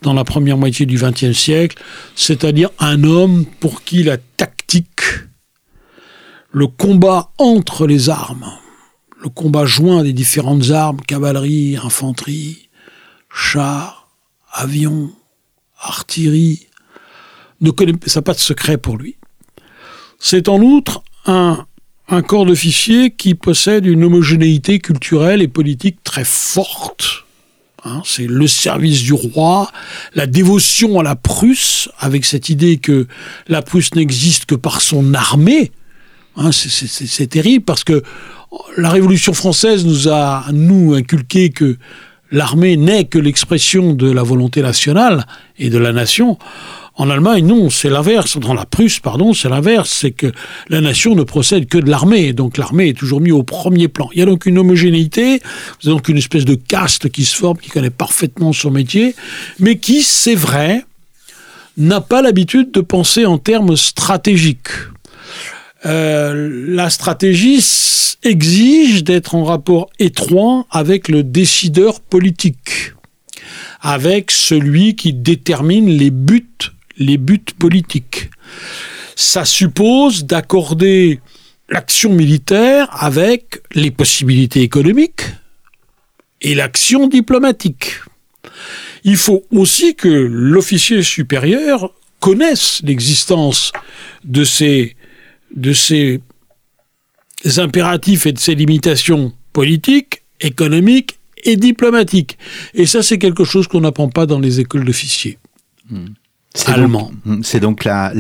[0.04, 1.82] dans la première moitié du 20e siècle,
[2.16, 5.02] c'est-à-dire un homme pour qui la tactique,
[6.52, 8.46] le combat entre les armes,
[9.22, 12.70] le combat joint des différentes armes, cavalerie, infanterie,
[13.34, 14.10] chars,
[14.52, 15.12] avions,
[15.80, 16.68] artillerie,
[17.62, 19.16] ne connaît ça pas de secret pour lui.
[20.20, 21.66] C'est en outre un,
[22.28, 27.26] corps d'officiers qui possède une homogénéité culturelle et politique très forte.
[27.84, 29.72] Hein, c'est le service du roi,
[30.14, 33.08] la dévotion à la Prusse, avec cette idée que
[33.48, 35.72] la Prusse n'existe que par son armée.
[36.36, 38.04] Hein, c'est terrible parce que
[38.78, 41.78] la Révolution française nous a, nous, inculqué que
[42.32, 45.26] l'armée n'est que l'expression de la volonté nationale
[45.58, 46.38] et de la nation.
[47.00, 48.40] En Allemagne, non, c'est l'inverse.
[48.40, 49.92] Dans la Prusse, pardon, c'est l'inverse.
[49.92, 50.32] C'est que
[50.68, 52.34] la nation ne procède que de l'armée.
[52.34, 54.10] Donc l'armée est toujours mise au premier plan.
[54.14, 55.34] Il y a donc une homogénéité.
[55.84, 59.16] Avez donc une espèce de caste qui se forme, qui connaît parfaitement son métier,
[59.60, 60.86] mais qui, c'est vrai,
[61.78, 64.70] n'a pas l'habitude de penser en termes stratégiques.
[65.86, 67.62] Euh, la stratégie
[68.24, 72.94] exige d'être en rapport étroit avec le décideur politique,
[73.82, 76.48] avec celui qui détermine les buts,
[76.98, 78.30] les buts politiques.
[79.16, 81.20] Ça suppose d'accorder
[81.70, 85.24] l'action militaire avec les possibilités économiques
[86.42, 87.96] et l'action diplomatique.
[89.04, 93.72] Il faut aussi que l'officier supérieur connaisse l'existence
[94.24, 94.96] de ces
[95.56, 96.22] de ces
[97.58, 102.38] impératifs et de ces limitations politiques, économiques et diplomatiques.
[102.74, 105.38] Et ça, c'est quelque chose qu'on n'apprend pas dans les écoles d'officiers.
[105.90, 106.08] Hmm.
[106.66, 107.12] Allemand.
[107.26, 108.12] Hmm, c'est donc la,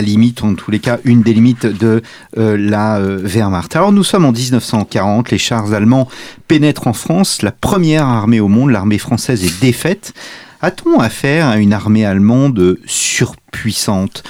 [0.00, 2.02] limite, en tous les cas, une des limites de
[2.38, 3.76] euh, la euh, Wehrmacht.
[3.76, 6.08] Alors nous sommes en 1940, les chars allemands
[6.48, 10.14] pénètrent en France, la première armée au monde, l'armée française est défaite.
[10.62, 14.24] A-t-on affaire à une armée allemande surpuissante?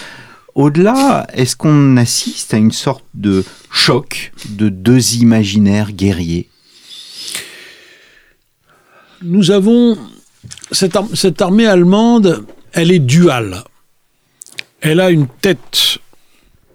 [0.55, 6.49] Au-delà, est-ce qu'on assiste à une sorte de choc de deux imaginaires guerriers?
[9.23, 9.97] Nous avons
[10.71, 13.65] cette, armée allemande, elle est duale.
[14.81, 15.99] Elle a une tête,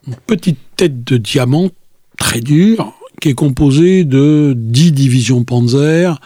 [0.08, 1.70] une petite tête de diamant
[2.18, 6.20] très dure, qui est composée de dix divisions Panzer,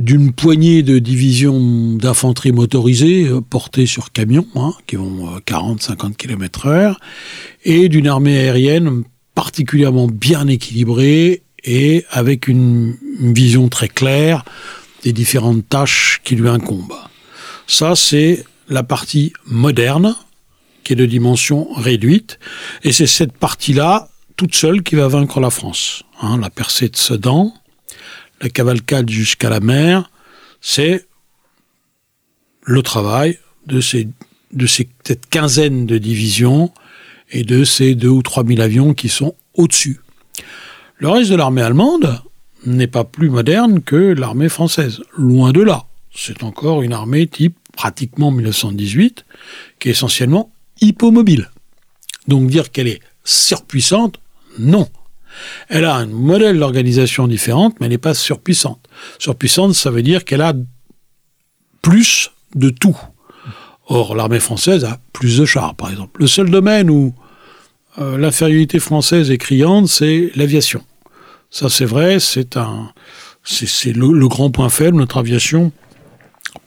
[0.00, 6.66] d'une poignée de divisions d'infanterie motorisée euh, portées sur camions, hein, qui vont 40-50 km
[6.66, 6.98] heure,
[7.64, 14.46] et d'une armée aérienne particulièrement bien équilibrée et avec une, vision très claire
[15.02, 16.94] des différentes tâches qui lui incombent.
[17.66, 20.16] Ça, c'est la partie moderne,
[20.82, 22.38] qui est de dimension réduite,
[22.82, 26.02] et c'est cette partie-là, toute seule, qui va vaincre la France.
[26.22, 27.52] Hein, la percée de Sedan,
[28.40, 30.10] la cavalcade jusqu'à la mer,
[30.60, 31.06] c'est
[32.62, 34.08] le travail de, ces,
[34.52, 36.72] de cette quinzaine de divisions
[37.30, 40.00] et de ces deux ou trois mille avions qui sont au-dessus.
[40.96, 42.20] Le reste de l'armée allemande
[42.66, 45.00] n'est pas plus moderne que l'armée française.
[45.16, 45.86] Loin de là.
[46.14, 49.24] C'est encore une armée type pratiquement 1918,
[49.78, 51.50] qui est essentiellement hypomobile.
[52.28, 54.20] Donc dire qu'elle est surpuissante,
[54.58, 54.88] non.
[55.68, 58.80] Elle a un modèle d'organisation différente, mais elle n'est pas surpuissante.
[59.18, 60.54] Surpuissante, ça veut dire qu'elle a
[61.82, 62.96] plus de tout.
[63.86, 66.20] Or, l'armée française a plus de chars, par exemple.
[66.20, 67.14] Le seul domaine où
[67.98, 70.82] euh, l'infériorité française est criante, c'est l'aviation.
[71.50, 72.56] Ça, c'est vrai, c'est
[73.92, 74.96] le, grand point faible.
[74.96, 75.72] Notre aviation,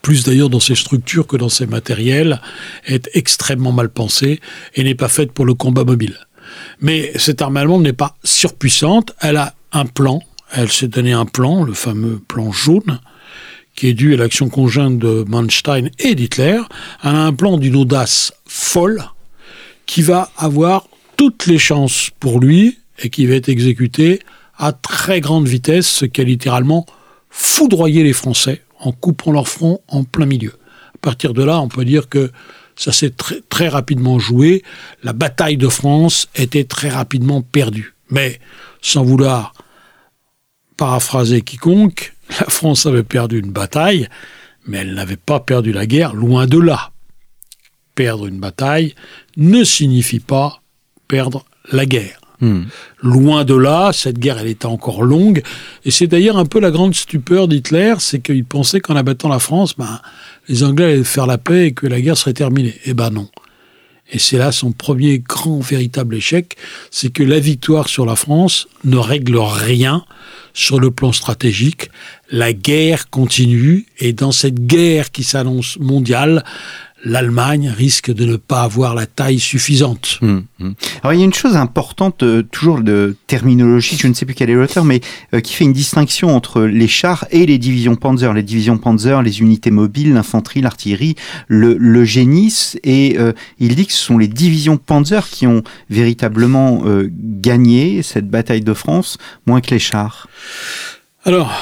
[0.02, 2.42] plus d'ailleurs dans ses structures que dans ses matériels,
[2.86, 4.42] est extrêmement mal pensée
[4.76, 6.18] et n'est pas faite pour le combat mobile.
[6.80, 11.26] Mais cette armée allemande n'est pas surpuissante, elle a un plan, elle s'est donné un
[11.26, 13.00] plan, le fameux plan jaune,
[13.76, 16.62] qui est dû à l'action conjointe de Manstein et d'Hitler.
[17.04, 19.04] Elle a un plan d'une audace folle
[19.86, 20.88] qui va avoir
[21.18, 24.20] toutes les chances pour lui et qui va être exécuté
[24.58, 26.86] à très grande vitesse, ce qui a littéralement
[27.30, 30.54] foudroyé les Français en coupant leur front en plein milieu.
[30.94, 32.32] À partir de là, on peut dire que
[32.76, 33.14] ça s'est
[33.50, 34.64] très, rapidement joué.
[35.04, 37.94] La bataille de France était très rapidement perdue.
[38.10, 38.40] Mais,
[38.82, 39.54] sans vouloir
[40.78, 44.08] paraphraser quiconque, la France avait perdu une bataille,
[44.66, 46.92] mais elle n'avait pas perdu la guerre, loin de là.
[47.96, 48.96] Perdre une bataille
[49.38, 50.62] ne signifie pas
[51.08, 52.23] perdre la guerre.
[52.44, 52.64] Hmm.
[53.02, 55.42] Loin de là, cette guerre, elle était encore longue.
[55.86, 59.40] Et c'est d'ailleurs un peu la grande stupeur d'Hitler, c'est qu'il pensait qu'en abattant la
[59.40, 60.02] France, ben,
[60.50, 62.76] les Anglais allaient faire la paix et que la guerre serait terminée.
[62.84, 63.30] Eh ben non.
[64.12, 66.58] Et c'est là son premier grand véritable échec,
[66.92, 70.04] c'est que la victoire sur la France ne règle rien
[70.54, 71.90] sur le plan stratégique.
[72.30, 76.44] La guerre continue et dans cette guerre qui s'annonce mondiale,
[77.04, 80.20] l'Allemagne risque de ne pas avoir la taille suffisante.
[80.22, 80.74] Hum, hum.
[81.02, 84.36] Alors il y a une chose importante, euh, toujours de terminologie, je ne sais plus
[84.36, 85.02] quel est l'auteur, mais
[85.34, 88.34] euh, qui fait une distinction entre les chars et les divisions Panzer.
[88.34, 91.16] Les divisions Panzer, les unités mobiles, l'infanterie, l'artillerie,
[91.48, 95.64] le, le, génie, et euh, il dit que ce sont les divisions Panzer qui ont
[95.90, 100.28] véritablement gagné cette bataille de France, moins que les chars.
[101.26, 101.54] Alors,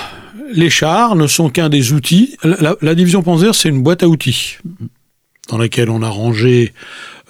[0.54, 2.36] les chars ne sont qu'un des outils.
[2.43, 4.58] La, la division Panzer, c'est une boîte à outils
[5.49, 6.73] dans laquelle on a rangé,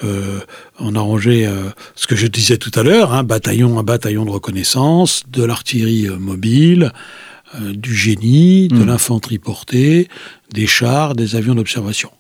[0.04, 0.40] euh,
[0.80, 3.84] on a rangé euh, ce que je disais tout à l'heure, un hein, bataillon, un
[3.84, 6.92] bataillon de reconnaissance, de l'artillerie euh, mobile,
[7.56, 8.86] euh, du génie, de mmh.
[8.86, 10.08] l'infanterie portée,
[10.54, 12.12] des chars, des avions d'observation.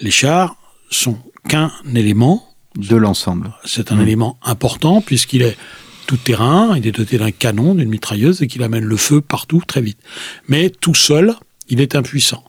[0.00, 0.56] Les chars
[0.90, 3.52] sont qu'un élément de l'ensemble.
[3.64, 4.02] C'est un mmh.
[4.02, 5.56] élément important puisqu'il est
[6.06, 9.62] tout terrain, il est doté d'un canon, d'une mitrailleuse et qu'il amène le feu partout
[9.66, 9.98] très vite.
[10.48, 11.36] Mais tout seul,
[11.68, 12.44] il est impuissant.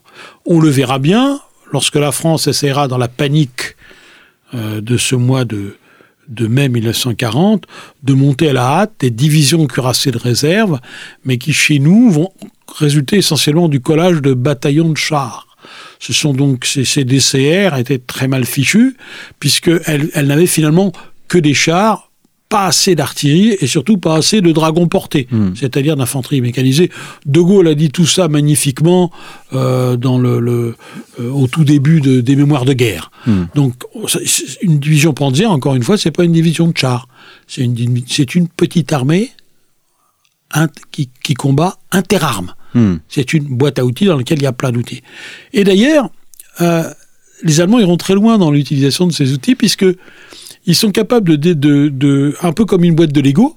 [0.46, 1.40] On le verra bien
[1.72, 3.76] lorsque la France essaiera dans la panique
[4.54, 5.76] euh, de ce mois de,
[6.40, 7.66] mai 1940
[8.02, 10.78] de monter à la hâte des divisions cuirassées de réserve,
[11.24, 12.32] mais qui chez nous vont
[12.76, 15.46] résulter essentiellement du collage de bataillons de chars.
[15.98, 18.96] Ce sont donc ces, ces DCR étaient très mal fichus
[19.40, 20.92] puisqu'elles elles, n'avaient finalement
[21.28, 22.11] que des chars
[22.52, 25.52] pas assez d'artillerie et surtout pas assez de dragons portés, hmm.
[25.54, 26.90] c'est-à-dire d'infanterie mécanisée.
[27.24, 29.10] De Gaulle a dit tout ça magnifiquement
[29.54, 30.76] euh, dans le, le
[31.18, 33.10] euh, au tout début de, des mémoires de guerre.
[33.26, 33.44] Hmm.
[33.54, 33.84] Donc
[34.60, 37.08] une division Panzer, encore une fois, c'est pas une division de chars,
[37.48, 39.30] c'est une, petite armée
[40.90, 42.52] qui, qui combat interarmes.
[42.74, 42.96] Hmm.
[43.08, 45.02] C'est une boîte à outils dans laquelle il y a plein d'outils.
[45.54, 46.10] Et d'ailleurs,
[46.60, 46.84] euh,
[47.42, 49.86] les Allemands iront très loin dans l'utilisation de ces outils puisque
[50.66, 53.54] ils sont capables de, un peu comme une boîte de Lego.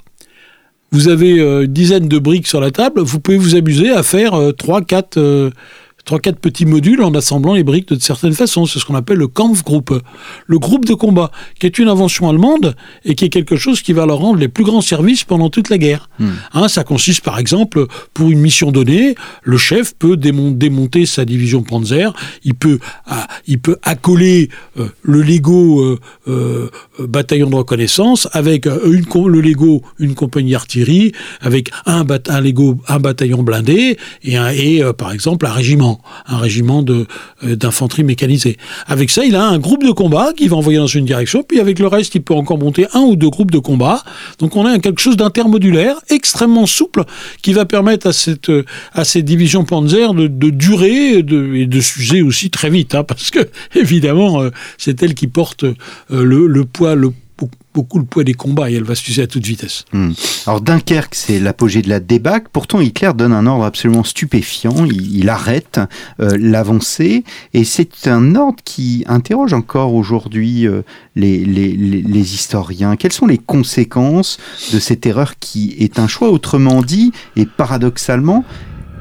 [0.92, 4.02] Vous avez euh, une dizaine de briques sur la table, vous pouvez vous amuser à
[4.02, 5.50] faire euh, trois, quatre euh,
[6.06, 8.66] trois, quatre petits modules en assemblant les briques de certaines façons.
[8.66, 9.94] C'est ce qu'on appelle le Kampfgruppe,
[10.46, 13.94] le groupe de combat, qui est une invention allemande et qui est quelque chose qui
[13.94, 16.10] va leur rendre les plus grands services pendant toute la guerre.
[16.20, 16.30] Hmm.
[16.54, 21.64] Hein, ça consiste par exemple, pour une mission donnée, le chef peut démonter sa division
[21.64, 22.14] Panzer,
[22.44, 28.68] il peut, ah, il peut accoler euh, le Lego euh, euh, bataillon de reconnaissance avec
[28.68, 34.50] une, le Lego une compagnie artillerie, avec un, un Lego un bataillon blindé et, un,
[34.50, 35.95] et par exemple un régiment
[36.28, 37.06] un régiment euh,
[37.44, 38.58] d'infanterie mécanisée.
[38.88, 41.60] Avec ça, il a un groupe de combat qui va envoyer dans une direction, puis
[41.60, 44.04] avec le reste, il peut encore monter un ou deux groupes de combat.
[44.40, 47.04] Donc on a quelque chose d'intermodulaire, extrêmement souple,
[47.42, 48.52] qui va permettre à cette
[48.94, 53.32] à ces divisions Panzer de, de durer et de s'user aussi très vite, hein, parce
[53.32, 53.40] que
[53.76, 55.76] évidemment, euh, c'est elle qui porte euh,
[56.10, 57.12] le, poids le
[57.74, 59.84] beaucoup le poids des combats et elle va s'user à toute vitesse.
[59.92, 60.12] Hmm.
[60.48, 62.48] Alors Dunkerque, c'est l'apogée de la débâcle.
[62.52, 64.86] Pourtant, Hitler donne un ordre absolument stupéfiant.
[64.86, 65.80] Il, arrête
[66.22, 70.84] euh, l'avancée et c'est un ordre qui interroge encore aujourd'hui euh,
[71.16, 72.96] les, les, les, historiens.
[72.96, 74.38] Quelles sont les conséquences
[74.72, 78.46] de cette erreur qui est un choix Autrement dit, et paradoxalement,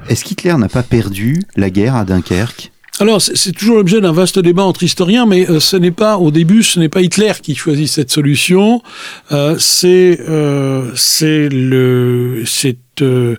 [0.09, 2.73] est-ce qu'Hitler n'a pas perdu la guerre à Dunkerque?
[3.00, 6.30] Alors, c'est toujours l'objet d'un vaste débat entre historiens, mais euh, ce n'est pas, au
[6.30, 8.83] début, ce n'est pas Hitler qui choisit cette solution.
[9.33, 13.37] Euh, c'est euh, le, c'est euh,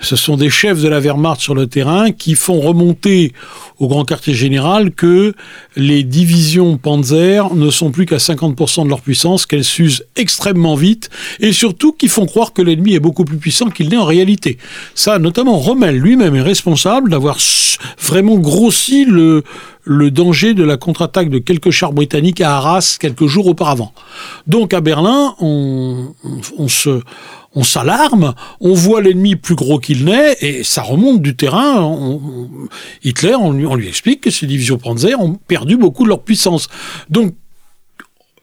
[0.00, 3.32] ce sont des chefs de la Wehrmacht sur le terrain qui font remonter
[3.78, 5.34] au grand quartier général que
[5.76, 11.10] les divisions Panzer ne sont plus qu'à 50% de leur puissance, qu'elles s'usent extrêmement vite,
[11.40, 14.58] et surtout qui font croire que l'ennemi est beaucoup plus puissant qu'il n'est en réalité.
[14.94, 17.38] Ça, notamment, Rommel lui-même est responsable d'avoir
[18.00, 19.42] vraiment grossi le,
[20.10, 23.92] danger de la contre-attaque de quelques chars britanniques à Arras quelques jours auparavant.
[24.46, 26.12] Donc à Berlin, on
[26.68, 27.00] se
[27.58, 31.98] on s'alarme, on voit l'ennemi plus gros qu'il n'est, et ça remonte du terrain.
[33.02, 36.22] Hitler, on lui, on lui, explique que ses divisions Panzer ont perdu beaucoup de leur
[36.22, 36.68] puissance.
[37.10, 37.34] Donc,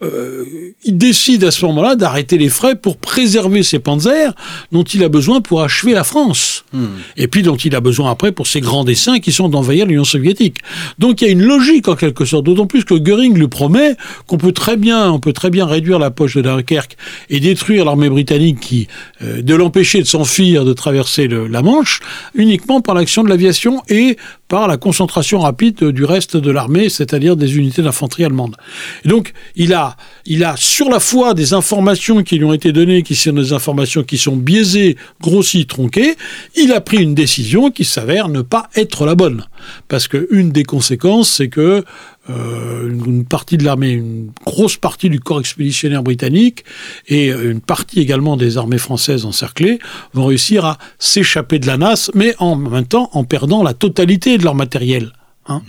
[0.04, 0.44] euh,
[0.84, 4.34] il décide à ce moment-là d'arrêter les frais pour préserver ses panzers
[4.72, 6.66] dont il a besoin pour achever la France.
[6.74, 6.86] Hmm.
[7.18, 10.04] Et puis dont il a besoin après pour ses grands dessins qui sont d'envahir l'Union
[10.04, 10.58] soviétique.
[11.00, 13.96] Donc il y a une logique en quelque sorte, d'autant plus que Goering lui promet
[14.28, 16.98] qu'on peut très bien, on peut très bien réduire la poche de Dunkerque
[17.30, 18.88] et détruire l'armée britannique qui,
[19.22, 22.02] euh, de l'empêcher de s'enfuir, de traverser le, la Manche,
[22.34, 24.18] uniquement par l'action de l'aviation et
[24.48, 28.56] par la concentration rapide du reste de l'armée, c'est-à-dire des unités d'infanterie allemandes.
[29.04, 29.85] Et donc, il a
[30.26, 33.54] il a sur la fois des informations qui lui ont été données, qui sont des
[33.54, 36.16] informations qui sont biaisées, grossies, tronquées.
[36.56, 39.46] Il a pris une décision qui s'avère ne pas être la bonne,
[39.88, 41.84] parce que une des conséquences, c'est que
[42.30, 46.64] euh, une partie de l'armée, une grosse partie du corps expéditionnaire britannique
[47.08, 49.80] et une partie également des armées françaises encerclées
[50.14, 54.38] vont réussir à s'échapper de la NAS, mais en même temps en perdant la totalité
[54.40, 55.12] de leur matériel.
[55.48, 55.62] Hein.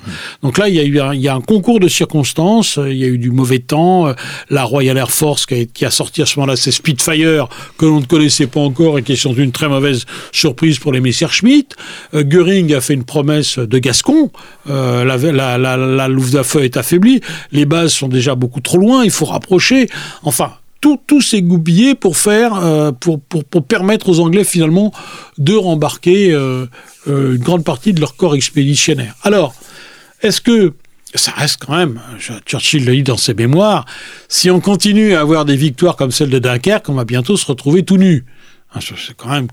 [0.42, 2.96] Donc là, il y, a eu un, il y a un concours de circonstances, il
[2.96, 4.14] y a eu du mauvais temps, euh,
[4.48, 7.84] la Royal Air Force qui a, qui a sorti à ce moment-là ses Spitfire que
[7.84, 11.76] l'on ne connaissait pas encore et qui sont une très mauvaise surprise pour les Messerschmitt.
[12.14, 14.30] Euh, Göring a fait une promesse de Gascon,
[14.70, 17.20] euh, la, la, la, la Luftwaffe est affaiblie,
[17.52, 19.88] les bases sont déjà beaucoup trop loin, il faut rapprocher.
[20.22, 24.92] Enfin, tout, tout s'est goupillé pour faire, euh, pour, pour, pour, permettre aux Anglais finalement
[25.38, 26.66] de rembarquer euh,
[27.08, 29.14] euh, une grande partie de leur corps expéditionnaire.
[29.22, 29.54] Alors,
[30.22, 30.74] est-ce que
[31.14, 32.00] ça reste quand même,
[32.44, 33.86] Churchill le dit dans ses mémoires,
[34.28, 37.46] si on continue à avoir des victoires comme celle de Dunkerque, on va bientôt se
[37.46, 38.24] retrouver tout nu.
[38.74, 39.48] Hein, c'est quand même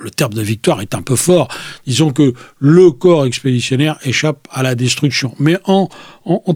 [0.00, 1.48] le terme de victoire est un peu fort.
[1.86, 5.34] Disons que le corps expéditionnaire échappe à la destruction.
[5.38, 5.88] Mais en,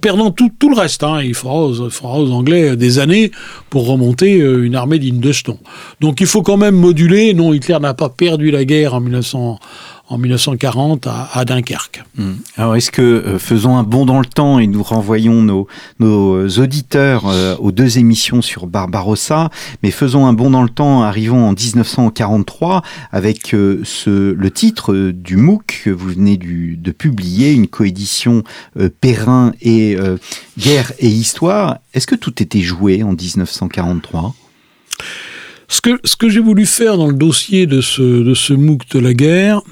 [0.00, 3.30] perdant tout, le reste, hein, il, faudra aux, Anglais des années
[3.70, 5.42] pour remonter euh, une armée digne de ce.
[6.00, 7.34] Donc il faut quand même moduler.
[7.34, 9.58] Non, Hitler n'a pas perdu la guerre en 1900
[10.08, 12.04] en 1940 à, à Dunkerque.
[12.16, 12.32] Mmh.
[12.56, 15.66] Alors est-ce que euh, faisons un bond dans le temps et nous renvoyons nos,
[15.98, 19.50] nos auditeurs euh, aux deux émissions sur Barbarossa,
[19.82, 22.82] mais faisons un bond dans le temps, arrivons en 1943
[23.12, 28.42] avec euh, ce, le titre du MOOC que vous venez du, de publier, une coédition
[28.78, 30.16] euh, Perrin et euh,
[30.58, 31.78] Guerre et Histoire.
[31.92, 34.34] Est-ce que tout était joué en 1943
[35.66, 38.86] ce que, ce que j'ai voulu faire dans le dossier de ce, de ce MOOC
[38.90, 39.62] de la guerre,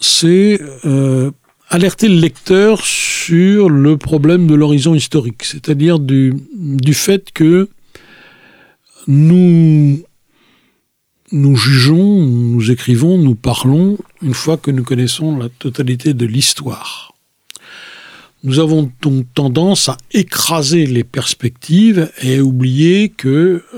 [0.00, 1.30] c'est euh,
[1.68, 6.34] alerter le lecteur sur le problème de l'horizon historique, c'est-à-dire du,
[6.92, 7.68] fait que
[9.06, 10.02] nous,
[11.30, 17.14] nous jugeons, nous écrivons, nous parlons une fois que nous connaissons la totalité de l'histoire.
[18.42, 23.28] Nous avons donc tendance à écraser les perspectives et à oublier que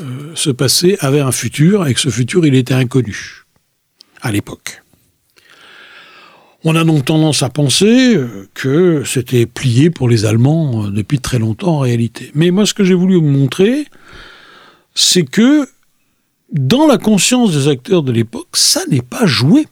[0.01, 3.45] euh, ce passé avait un futur et que ce futur il était inconnu
[4.21, 4.82] à l'époque.
[6.65, 8.21] On a donc tendance à penser
[8.55, 12.31] que c'était plié pour les Allemands depuis très longtemps en réalité.
[12.35, 13.87] Mais moi, ce que j'ai voulu vous montrer,
[14.95, 15.69] c'est que
[16.53, 19.67] dans la conscience des acteurs de l'époque, ça n'est pas joué.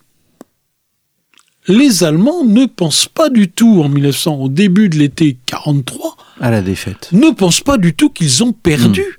[1.68, 6.51] Les Allemands ne pensent pas du tout en 1900, au début de l'été 43, à
[6.51, 7.11] la défaite.
[7.12, 9.03] Ne pensent pas du tout qu'ils ont perdu.
[9.03, 9.14] Mmh.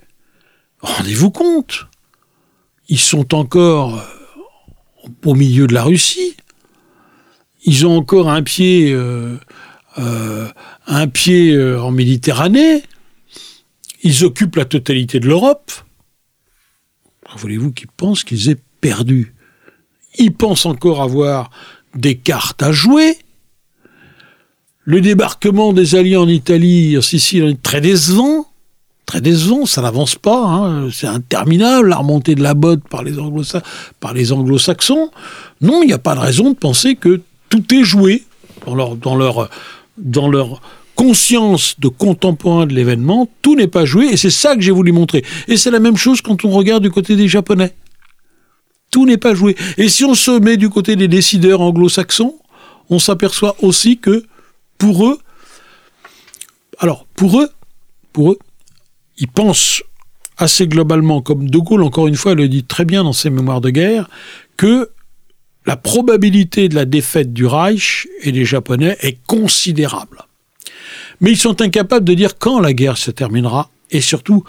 [0.82, 1.88] Rendez-vous compte.
[2.90, 4.04] Ils sont encore
[5.24, 6.36] au milieu de la Russie
[7.64, 9.38] ils ont encore un pied, euh,
[10.00, 10.48] euh,
[10.88, 12.84] un pied euh, en Méditerranée.
[14.04, 15.72] Ils occupent la totalité de l'Europe.
[17.38, 19.36] Voulez-vous qu'ils pensent qu'ils aient perdu?
[20.18, 21.52] Ils pensent encore avoir
[21.96, 23.18] des cartes à jouer.
[24.84, 28.48] Le débarquement des Alliés en Italie, en Sicile, très décevant.
[29.06, 30.44] Très décevant, ça n'avance pas.
[30.46, 30.90] Hein.
[30.92, 33.20] C'est interminable, la remontée de la botte par les
[34.32, 35.12] anglo-saxons.
[35.62, 37.22] Non, il n'y a pas de raison de penser que
[37.52, 38.24] tout est joué
[38.66, 40.62] dans leur,
[40.96, 44.92] conscience de contemporain de l'événement, tout n'est pas joué, et c'est ça que j'ai voulu
[44.92, 45.24] montrer.
[45.48, 47.74] Et c'est la même chose quand on regarde du côté des Japonais.
[48.92, 49.56] Tout n'est pas joué.
[49.78, 52.36] Et si on se met du côté des décideurs anglo-saxons,
[52.90, 54.26] on s'aperçoit aussi que
[54.78, 55.20] pour eux,
[56.78, 57.50] alors pour eux,
[58.14, 58.40] pour eux,
[59.18, 59.82] ils pensent
[60.38, 63.62] assez globalement, comme De Gaulle, encore une fois, le dit très bien dans ses mémoires
[63.62, 64.10] de guerre,
[64.56, 64.90] que
[65.66, 70.26] la probabilité de la défaite du Reich et des Japonais est considérable.
[71.20, 74.44] Mais ils sont incapables de dire quand la guerre se terminera et surtout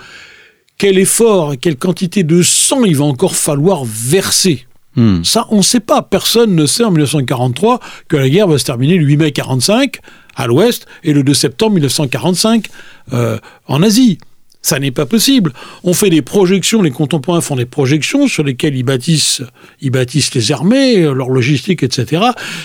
[0.79, 4.67] quel effort et quelle quantité de sang il va encore falloir verser.
[4.97, 5.23] Hmm.
[5.23, 6.03] Ça, on ne sait pas.
[6.03, 9.99] Personne ne sait en 1943 que la guerre va se terminer le 8 mai 45
[10.35, 12.67] à l'ouest et le 2 septembre 1945
[13.13, 14.19] euh, en Asie.
[14.63, 15.53] Ça n'est pas possible.
[15.83, 19.43] On fait des projections, les contemporains font des projections sur lesquelles ils bâtissent,
[19.81, 22.23] ils bâtissent les armées, leur logistique, etc.,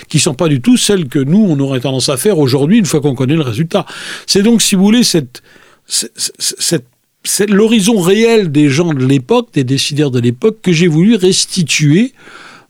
[0.07, 2.85] qui sont pas du tout celles que nous, on aurait tendance à faire aujourd'hui une
[2.85, 3.85] fois qu'on connaît le résultat.
[4.27, 5.41] C'est donc, si vous voulez, cette,
[5.87, 6.85] cette,
[7.23, 12.13] cette l'horizon réel des gens de l'époque, des décideurs de l'époque, que j'ai voulu restituer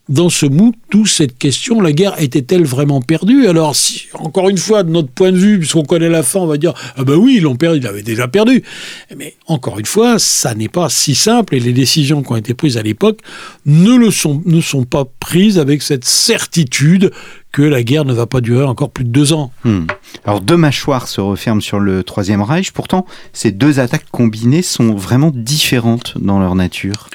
[0.08, 3.46] dans ce MOOC toute cette question, la guerre était-elle vraiment perdue?
[3.46, 6.46] Alors, si, encore une fois, de notre point de vue, puisqu'on connaît la fin, on
[6.46, 8.62] va dire ah ben oui, ils l'ont perdu, ils l'avaient déjà perdu.
[9.16, 12.54] Mais encore une fois, ça n'est pas si simple et les décisions qui ont été
[12.54, 13.20] prises à l'époque
[13.66, 17.12] ne sont, ne sont pas prises avec cette certitude
[17.52, 19.50] que la guerre ne va pas durer encore plus de deux ans.
[19.64, 19.86] Hmm.
[20.24, 22.72] Alors deux mâchoires se referment sur le Troisième Reich.
[22.72, 27.08] Pourtant, ces deux attaques combinées sont vraiment différentes dans leur nature.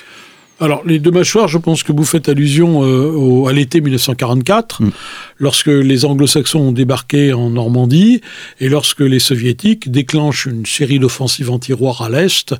[0.64, 4.92] Alors, les deux mâchoires, je pense que vous faites allusion euh, à l'été 1944, mm.
[5.40, 8.22] lorsque les anglo-saxons ont débarqué en Normandie
[8.62, 12.56] et lorsque les soviétiques déclenchent une série d'offensives anti-roires à l'Est,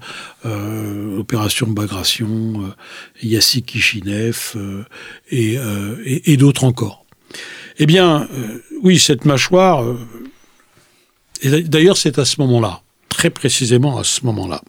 [0.46, 2.28] euh, opération Bagration,
[2.66, 4.84] euh, Yassi Kishinev euh,
[5.32, 5.58] et,
[6.34, 7.06] et, d'autres encore.
[7.80, 8.28] Eh bien,
[8.82, 9.82] oui, cette mâchoire,
[11.42, 14.62] et d'ailleurs c'est à ce moment-là, très précisément à ce moment-là,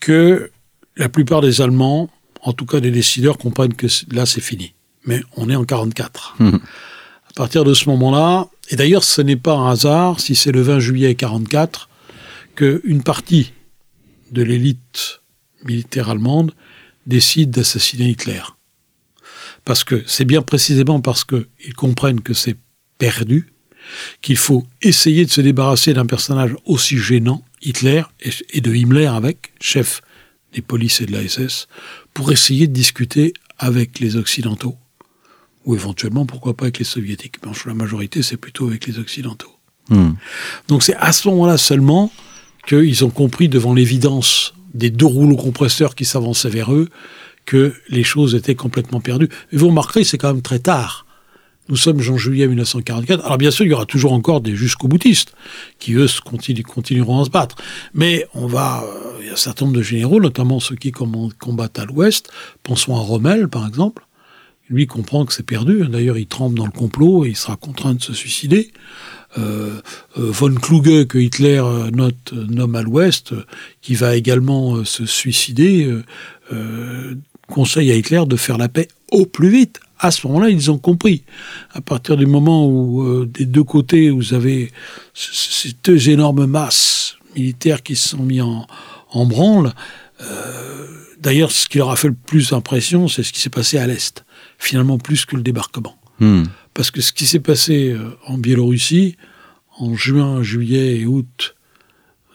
[0.00, 0.50] que
[0.98, 2.10] la plupart des Allemands,
[2.42, 4.74] en tout cas des décideurs, comprennent que là, c'est fini.
[5.04, 6.36] Mais on est en 44.
[6.38, 6.48] Mmh.
[6.48, 10.60] À partir de ce moment-là, et d'ailleurs, ce n'est pas un hasard si c'est le
[10.60, 11.88] 20 juillet 44
[12.54, 13.52] qu'une partie
[14.32, 15.20] de l'élite
[15.64, 16.52] militaire allemande
[17.06, 18.42] décide d'assassiner Hitler.
[19.64, 22.56] Parce que c'est bien précisément parce qu'ils comprennent que c'est
[22.98, 23.52] perdu
[24.20, 28.02] qu'il faut essayer de se débarrasser d'un personnage aussi gênant, Hitler,
[28.52, 30.02] et de Himmler avec, chef
[30.52, 31.68] des polices et de la SS,
[32.14, 34.76] pour essayer de discuter avec les Occidentaux,
[35.64, 37.36] ou éventuellement, pourquoi pas avec les Soviétiques.
[37.44, 39.52] Mais la majorité, c'est plutôt avec les Occidentaux.
[39.90, 40.12] Hmm.
[40.68, 42.12] Donc c'est à ce moment-là seulement
[42.66, 46.88] qu'ils ont compris, devant l'évidence des deux rouleaux compresseurs qui s'avançaient vers eux,
[47.46, 49.30] que les choses étaient complètement perdues.
[49.52, 51.06] Et vous remarquerez, c'est quand même très tard.
[51.68, 53.24] Nous sommes en juillet 1944.
[53.24, 55.34] Alors bien sûr, il y aura toujours encore des jusqu'au boutistes
[55.78, 57.56] qui, eux, continueront à se battre.
[57.92, 60.92] Mais on va, euh, il y a un certain nombre de généraux, notamment ceux qui
[60.92, 62.30] combattent à l'ouest.
[62.62, 64.06] Pensons à Rommel, par exemple.
[64.70, 65.86] Lui comprend que c'est perdu.
[65.88, 68.72] D'ailleurs, il tremble dans le complot et il sera contraint de se suicider.
[69.36, 69.80] Euh,
[70.18, 71.62] euh, von Kluge, que Hitler
[71.92, 73.34] note, nomme à l'ouest,
[73.82, 75.90] qui va également se suicider,
[77.48, 80.78] conseille à Hitler de faire la paix au plus vite, à ce moment-là, ils ont
[80.78, 81.24] compris.
[81.72, 84.72] À partir du moment où, euh, des deux côtés, vous avez
[85.14, 88.66] ces deux énormes masses militaires qui se sont mis en,
[89.12, 89.72] branle,
[90.20, 90.86] euh,
[91.20, 93.86] d'ailleurs, ce qui leur a fait le plus d'impression, c'est ce qui s'est passé à
[93.86, 94.24] l'Est,
[94.58, 95.96] finalement plus que le débarquement.
[96.20, 96.44] Hmm.
[96.74, 99.16] Parce que ce qui s'est passé euh, en Biélorussie,
[99.78, 101.56] en juin, juillet et août,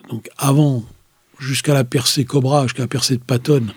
[0.09, 0.83] donc avant,
[1.39, 3.67] jusqu'à la percée Cobra, jusqu'à la percée de Patton,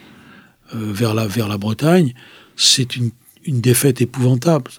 [0.73, 2.14] vers, la, vers la Bretagne,
[2.57, 3.11] c'est une
[3.47, 4.71] une défaite épouvantable.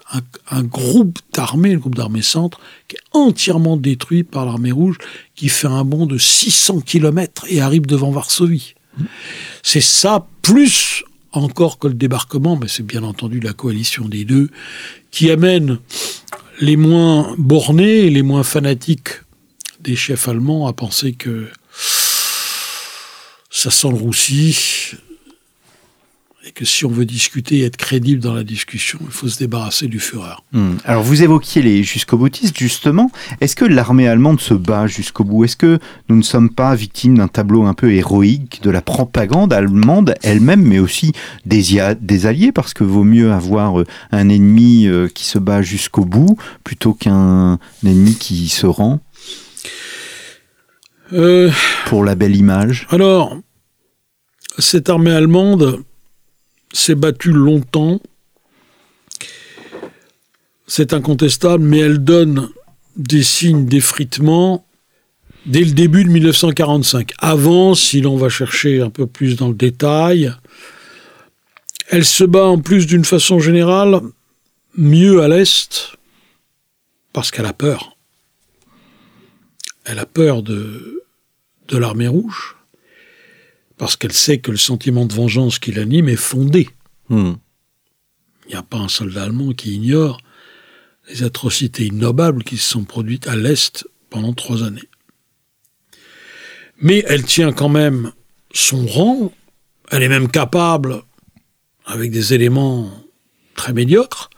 [0.51, 4.97] Un, groupe d'armée, le groupe d'armée centre, qui est entièrement détruit par l'armée rouge,
[5.35, 8.75] qui fait un bond de 600 km et arrive devant Varsovie.
[9.63, 14.49] C'est ça, plus encore que le débarquement, mais c'est bien entendu la coalition des deux,
[15.11, 15.79] qui amène
[16.59, 19.09] les moins bornés les moins fanatiques
[19.81, 21.47] des chefs allemands à penser que
[23.49, 24.95] ça sent le roussi,
[26.47, 29.37] et que si on veut discuter et être crédible dans la discussion, il faut se
[29.37, 30.43] débarrasser du fureur.
[30.53, 30.75] Hmm.
[30.85, 33.11] Alors vous évoquiez les jusqu'au boutistes justement.
[33.41, 35.43] Est-ce que l'armée allemande se bat jusqu'au bout?
[35.43, 35.79] Est-ce que
[36.09, 40.61] nous ne sommes pas victimes d'un tableau un peu héroïque de la propagande allemande elle-même,
[40.61, 41.11] mais aussi
[41.45, 42.51] des, des alliés?
[42.51, 46.93] Parce que vaut mieux avoir euh, un ennemi euh, qui se bat jusqu'au bout plutôt
[46.93, 49.01] qu'un ennemi qui se rend?
[51.13, 51.51] Euh,
[51.85, 52.87] Pour la belle image.
[52.89, 53.37] Alors,
[54.57, 55.83] cette armée allemande,
[56.73, 57.99] s'est battue longtemps,
[60.67, 62.49] c'est incontestable, mais elle donne
[62.97, 64.65] des signes d'effritement
[65.45, 67.13] dès le début de 1945.
[67.19, 70.33] Avant, si l'on va chercher un peu plus dans le détail,
[71.89, 74.01] elle se bat en plus d'une façon générale
[74.75, 75.93] mieux à l'Est,
[77.13, 77.95] parce qu'elle a peur.
[79.85, 81.03] Elle a peur de,
[81.69, 82.56] de l'armée rouge
[83.77, 86.69] parce qu'elle sait que le sentiment de vengeance qui l'anime est fondé.
[87.09, 87.33] Hmm.
[88.45, 90.19] Il n'y a pas un soldat allemand qui ignore
[91.09, 94.89] les atrocités innobables qui se sont produites à l'Est pendant trois années.
[96.81, 98.11] Mais elle tient quand même
[98.53, 99.31] son rang,
[99.91, 101.01] elle est même capable,
[101.85, 102.91] avec des éléments
[103.55, 104.29] très médiocres,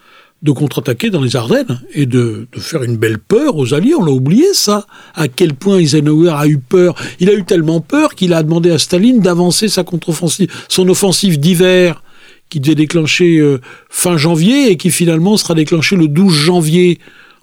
[0.41, 3.95] de contre-attaquer dans les Ardennes et de, faire une belle peur aux Alliés.
[3.95, 4.85] On l'a oublié ça.
[5.13, 6.95] À quel point Eisenhower a eu peur.
[7.19, 11.39] Il a eu tellement peur qu'il a demandé à Staline d'avancer sa contre-offensive, son offensive
[11.39, 12.03] d'hiver
[12.49, 16.99] qui devait déclencher euh, fin janvier et qui finalement sera déclenchée le 12 janvier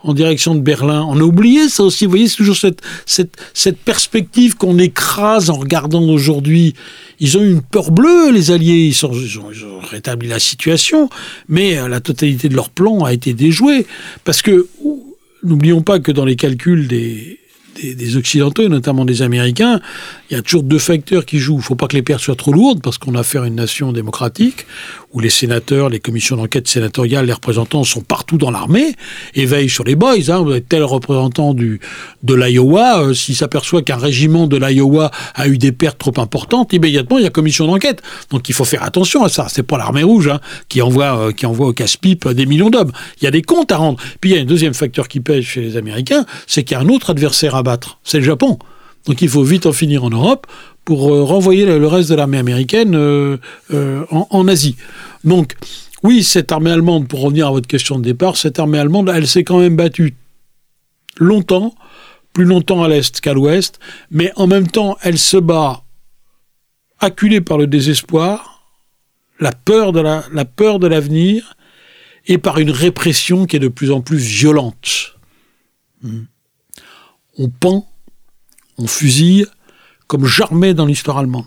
[0.07, 1.05] en direction de Berlin.
[1.09, 2.05] On a oublié ça aussi.
[2.05, 6.75] Vous voyez, c'est toujours cette, perspective qu'on écrase en regardant aujourd'hui.
[7.19, 8.87] Ils ont eu une peur bleue, les Alliés.
[8.87, 11.11] Ils, ont, rétabli la situation,
[11.49, 13.87] mais euh, la totalité de leur plan a été déjouée.
[14.25, 14.69] Parce que,
[15.43, 17.41] n'oublions pas que dans les calculs des,
[17.83, 19.81] des, Occidentaux, et notamment des Américains,
[20.31, 21.55] il y a toujours deux facteurs qui jouent.
[21.55, 23.49] Il ne faut pas que les pertes soient trop lourdes, parce qu'on a affaire à
[23.49, 24.67] une nation démocratique,
[25.17, 28.95] où les sénateurs, les commissions d'enquête sénatoriales, les représentants sont partout dans l'armée,
[29.35, 30.17] et veillent sur les boys.
[30.29, 30.43] Hein.
[30.43, 31.81] Vous êtes tel représentant du,
[32.23, 36.75] de l'Iowa, euh, s'il s'aperçoit qu'un régiment de l'Iowa a eu des pertes trop importantes,
[36.75, 38.03] immédiatement, il y a commission d'enquête.
[38.31, 39.47] Donc il faut faire attention à ça.
[39.49, 40.39] C'est pas l'armée rouge hein,
[40.69, 42.93] qui, envoie, euh, qui envoie au casse-pipe des millions d'hommes.
[43.23, 43.99] Il y a des comptes à rendre.
[44.21, 46.79] Puis il y a un deuxième facteur qui pèse chez les Américains, c'est qu'il y
[46.79, 48.59] a un autre adversaire à battre, c'est le Japon.
[49.07, 50.47] Donc il faut vite en finir en Europe
[50.87, 53.37] pour euh, renvoyer le reste de l'armée américaine euh,
[53.75, 54.77] euh, en, Asie.
[55.25, 55.55] Donc
[56.03, 59.27] oui, cette armée allemande, pour revenir à votre question de départ, cette armée allemande, elle
[59.27, 60.15] s'est quand même battue
[61.19, 61.75] longtemps,
[62.33, 63.81] plus longtemps à l'est qu'à l'ouest,
[64.11, 65.83] mais en même temps, elle se bat
[67.01, 68.63] acculée par le désespoir,
[69.41, 71.57] la peur de la, la peur de l'avenir,
[72.29, 75.17] et par une répression qui est de plus en plus violente.
[76.03, 76.23] Mmh.
[77.39, 77.89] On pend,
[78.79, 79.47] on fusille,
[80.07, 81.47] comme jamais dans l'histoire allemande.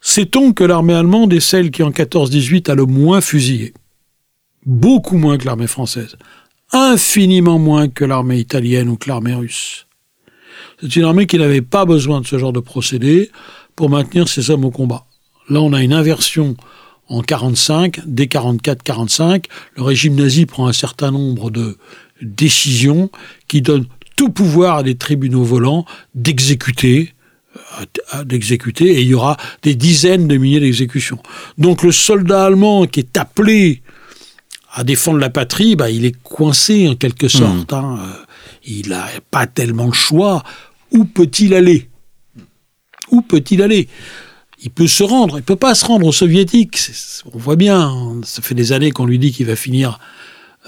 [0.00, 3.72] Sait-on que l'armée allemande est celle qui en 14-18 a le moins fusillé?
[4.66, 6.16] Beaucoup moins que l'armée française.
[6.72, 9.86] Infiniment moins que l'armée italienne ou que l'armée russe.
[10.80, 13.30] C'est une armée qui n'avait pas besoin de ce genre de procédé
[13.76, 15.06] pour maintenir ses hommes au combat.
[15.48, 16.56] Là, on a une inversion
[17.08, 19.44] en 45, dès 44-45,
[19.76, 21.76] le régime nazi prend un certain nombre de
[22.22, 23.10] décisions
[23.48, 23.86] qui donnent
[24.16, 25.84] tout pouvoir à des tribunaux volants
[26.14, 27.14] d'exécuter
[28.24, 31.18] d'exécuter et il y aura des dizaines de milliers d'exécutions.
[31.58, 33.82] Donc le soldat allemand qui est appelé
[34.72, 37.72] à défendre la patrie, bah, il est coincé en quelque sorte.
[37.72, 37.76] Hmm.
[37.76, 37.98] Hein.
[38.00, 38.24] Euh,
[38.66, 40.42] il n'a pas tellement le choix.
[40.90, 41.88] Où peut-il aller?
[43.10, 43.88] Où peut-il aller?
[44.62, 46.78] Il peut se rendre, il peut pas se rendre aux soviétiques.
[47.32, 49.98] On voit bien, ça fait des années qu'on lui dit qu'il va finir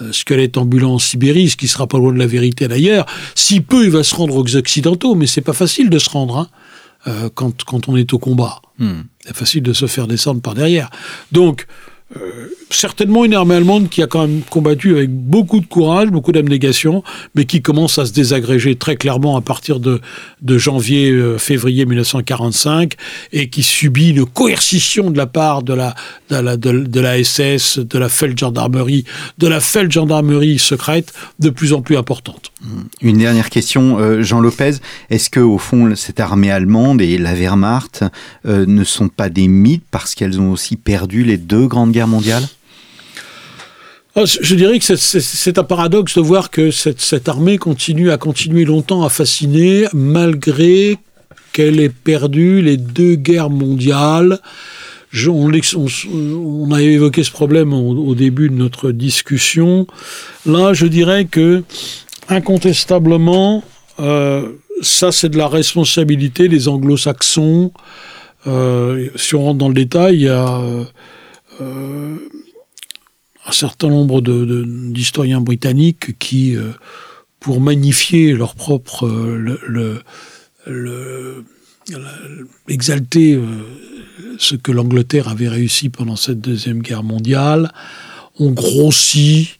[0.02, 3.06] euh, squelette ambulant en Sibérie, ce qui sera pas loin de la vérité d'ailleurs.
[3.34, 6.36] Si peu, il va se rendre aux occidentaux, mais c'est pas facile de se rendre
[6.36, 6.48] hein,
[7.06, 8.60] euh, quand, quand on est au combat.
[8.78, 9.02] Hmm.
[9.24, 10.90] C'est facile de se faire descendre par derrière.
[11.32, 11.66] Donc,
[12.14, 16.30] euh, certainement une armée allemande qui a quand même combattu avec beaucoup de courage, beaucoup
[16.30, 17.02] d'abnégation,
[17.34, 20.00] mais qui commence à se désagréger très clairement à partir de,
[20.40, 22.92] de janvier, euh, février 1945,
[23.32, 25.96] et qui subit une coercition de la part de la,
[26.30, 29.04] de la, de, la SS, de la Feldgendarmerie,
[29.38, 32.52] de la Feldgendarmerie secrète, de plus en plus importante.
[33.00, 34.76] Une dernière question, euh, Jean Lopez.
[35.10, 38.04] Est-ce que au fond cette armée allemande et la Wehrmacht
[38.44, 42.46] ne sont pas des mythes parce qu'elles ont aussi perdu les deux grandes mondiale
[44.18, 48.64] ah, je dirais que c'est un paradoxe de voir que cette, armée continue à continuer
[48.64, 50.96] longtemps à fasciner malgré
[51.52, 54.40] qu'elle ait perdu les deux guerres mondiales.
[55.28, 59.86] on, a évoqué ce problème au, début de notre discussion.
[60.46, 61.62] Là, je dirais que
[62.28, 63.62] incontestablement,
[64.00, 64.52] euh,
[64.82, 67.72] ça c'est de la responsabilité des anglo-saxons.
[68.46, 70.60] Euh, si on rentre dans le détail, il y a
[71.60, 72.16] euh,
[73.46, 76.56] un certain nombre d'historiens britanniques qui,
[77.40, 79.08] pour magnifier leur propre,
[82.68, 83.40] exalter
[84.38, 87.72] ce que l'Angleterre avait réussi pendant cette deuxième guerre mondiale,
[88.38, 89.55] ont grossi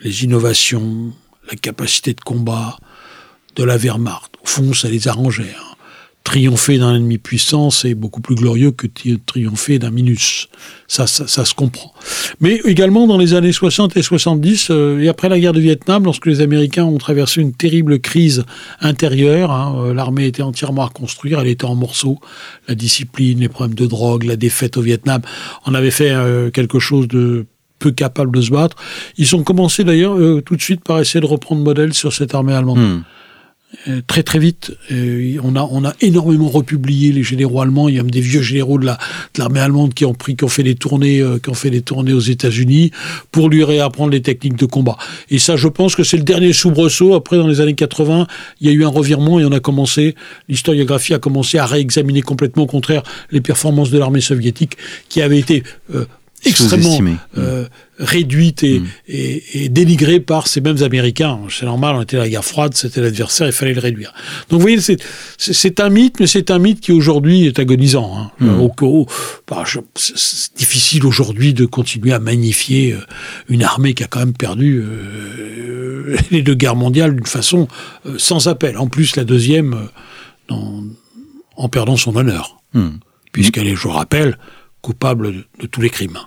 [0.00, 1.12] les innovations,
[1.50, 2.76] la capacité de combat
[3.54, 4.32] de la Wehrmacht.
[4.42, 5.54] Au fond, ça les arrangeait.
[5.58, 5.76] Hein
[6.26, 8.88] triompher d'un ennemi puissant, c'est beaucoup plus glorieux que
[9.26, 10.48] triompher d'un minus.
[10.88, 11.94] Ça, ça, se comprend.
[12.40, 16.04] Mais également dans les années 60 et 70, euh, et après la guerre du Vietnam,
[16.04, 18.44] lorsque les Américains ont traversé une terrible crise
[18.80, 22.18] intérieure, hein, euh, l'armée était entièrement à reconstruire, elle était en morceaux.
[22.66, 25.22] La discipline, les problèmes de drogue, la défaite au Vietnam,
[25.64, 27.46] on avait fait euh, quelque chose de
[27.78, 28.76] peu capable de se battre.
[29.16, 32.54] Ils ont commencé d'ailleurs tout de suite par essayer de reprendre modèle sur cette armée
[32.54, 32.78] allemande.
[32.78, 33.02] Hmm.
[33.88, 34.72] Euh, très très vite.
[34.90, 37.88] Euh, on, a, on a énormément republié les généraux allemands.
[37.88, 38.94] Il y a même des vieux généraux de, la,
[39.34, 41.70] de l'armée allemande qui ont pris, qui ont fait des tournées, euh, qui ont fait
[41.70, 42.90] des tournées aux États-Unis
[43.32, 44.96] pour lui réapprendre les techniques de combat.
[45.30, 47.14] Et ça, je pense que c'est le dernier soubresaut.
[47.14, 48.26] Après, dans les années 80,
[48.60, 50.14] il y a eu un revirement et on a commencé,
[50.48, 54.76] l'historiographie a commencé à réexaminer complètement, au contraire, les performances de l'armée soviétique
[55.08, 55.64] qui avaient été
[56.46, 56.98] extrêmement
[57.38, 57.66] euh,
[57.98, 58.86] réduite et, mm.
[59.08, 61.38] et, et, dénigrée par ces mêmes Américains.
[61.50, 64.12] C'est normal, on était à la guerre froide, c'était l'adversaire, il fallait le réduire.
[64.48, 64.78] Donc vous voyez,
[65.38, 68.12] c'est un mythe, mais c'est un mythe qui aujourd'hui est agonisant.
[68.16, 68.30] Hein.
[68.40, 68.60] Mm.
[68.60, 69.06] Au, au,
[69.48, 73.00] bah, c'est difficile aujourd'hui de continuer à magnifier euh,
[73.48, 77.68] une armée qui a quand même perdu euh, les deux guerres mondiales d'une façon
[78.06, 78.78] euh, sans appel.
[78.78, 79.86] En plus, la deuxième, euh,
[80.48, 80.84] dans,
[81.56, 82.58] en perdant son honneur.
[83.32, 84.36] Puisqu'elle est, je rappelle,
[84.82, 86.18] coupable de, tous les crimes.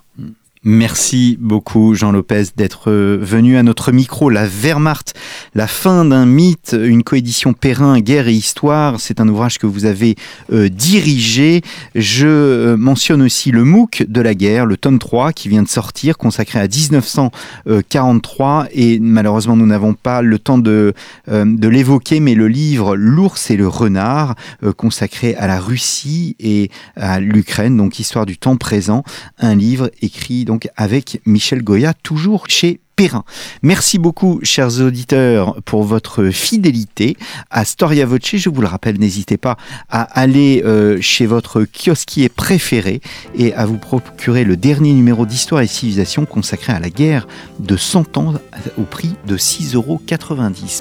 [0.65, 4.29] Merci beaucoup Jean Lopez d'être venu à notre micro.
[4.29, 5.13] La Wehrmacht,
[5.55, 8.99] la fin d'un mythe, une coédition Perrin, guerre et histoire.
[8.99, 10.17] C'est un ouvrage que vous avez
[10.51, 11.61] euh, dirigé.
[11.95, 15.69] Je euh, mentionne aussi le MOOC de la guerre, le tome 3 qui vient de
[15.69, 18.67] sortir, consacré à 1943.
[18.73, 20.91] Et malheureusement, nous n'avons pas le temps euh,
[21.25, 24.35] de l'évoquer, mais le livre L'ours et le renard,
[24.75, 29.05] consacré à la Russie et à l'Ukraine, donc histoire du temps présent.
[29.37, 33.23] Un livre écrit donc avec Michel Goya, toujours chez Perrin.
[33.61, 37.17] Merci beaucoup, chers auditeurs, pour votre fidélité
[37.51, 38.21] à Storia Voce.
[38.33, 39.57] Je vous le rappelle, n'hésitez pas
[39.89, 42.99] à aller euh, chez votre kiosquier préféré
[43.35, 47.27] et à vous procurer le dernier numéro d'Histoire et Civilisation consacré à la guerre
[47.59, 48.33] de 100 ans
[48.79, 50.01] au prix de 6,90 euros.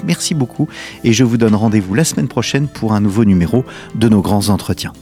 [0.03, 0.67] Merci beaucoup
[1.03, 3.63] et je vous donne rendez-vous la semaine prochaine pour un nouveau numéro
[3.93, 4.93] de nos grands entretiens.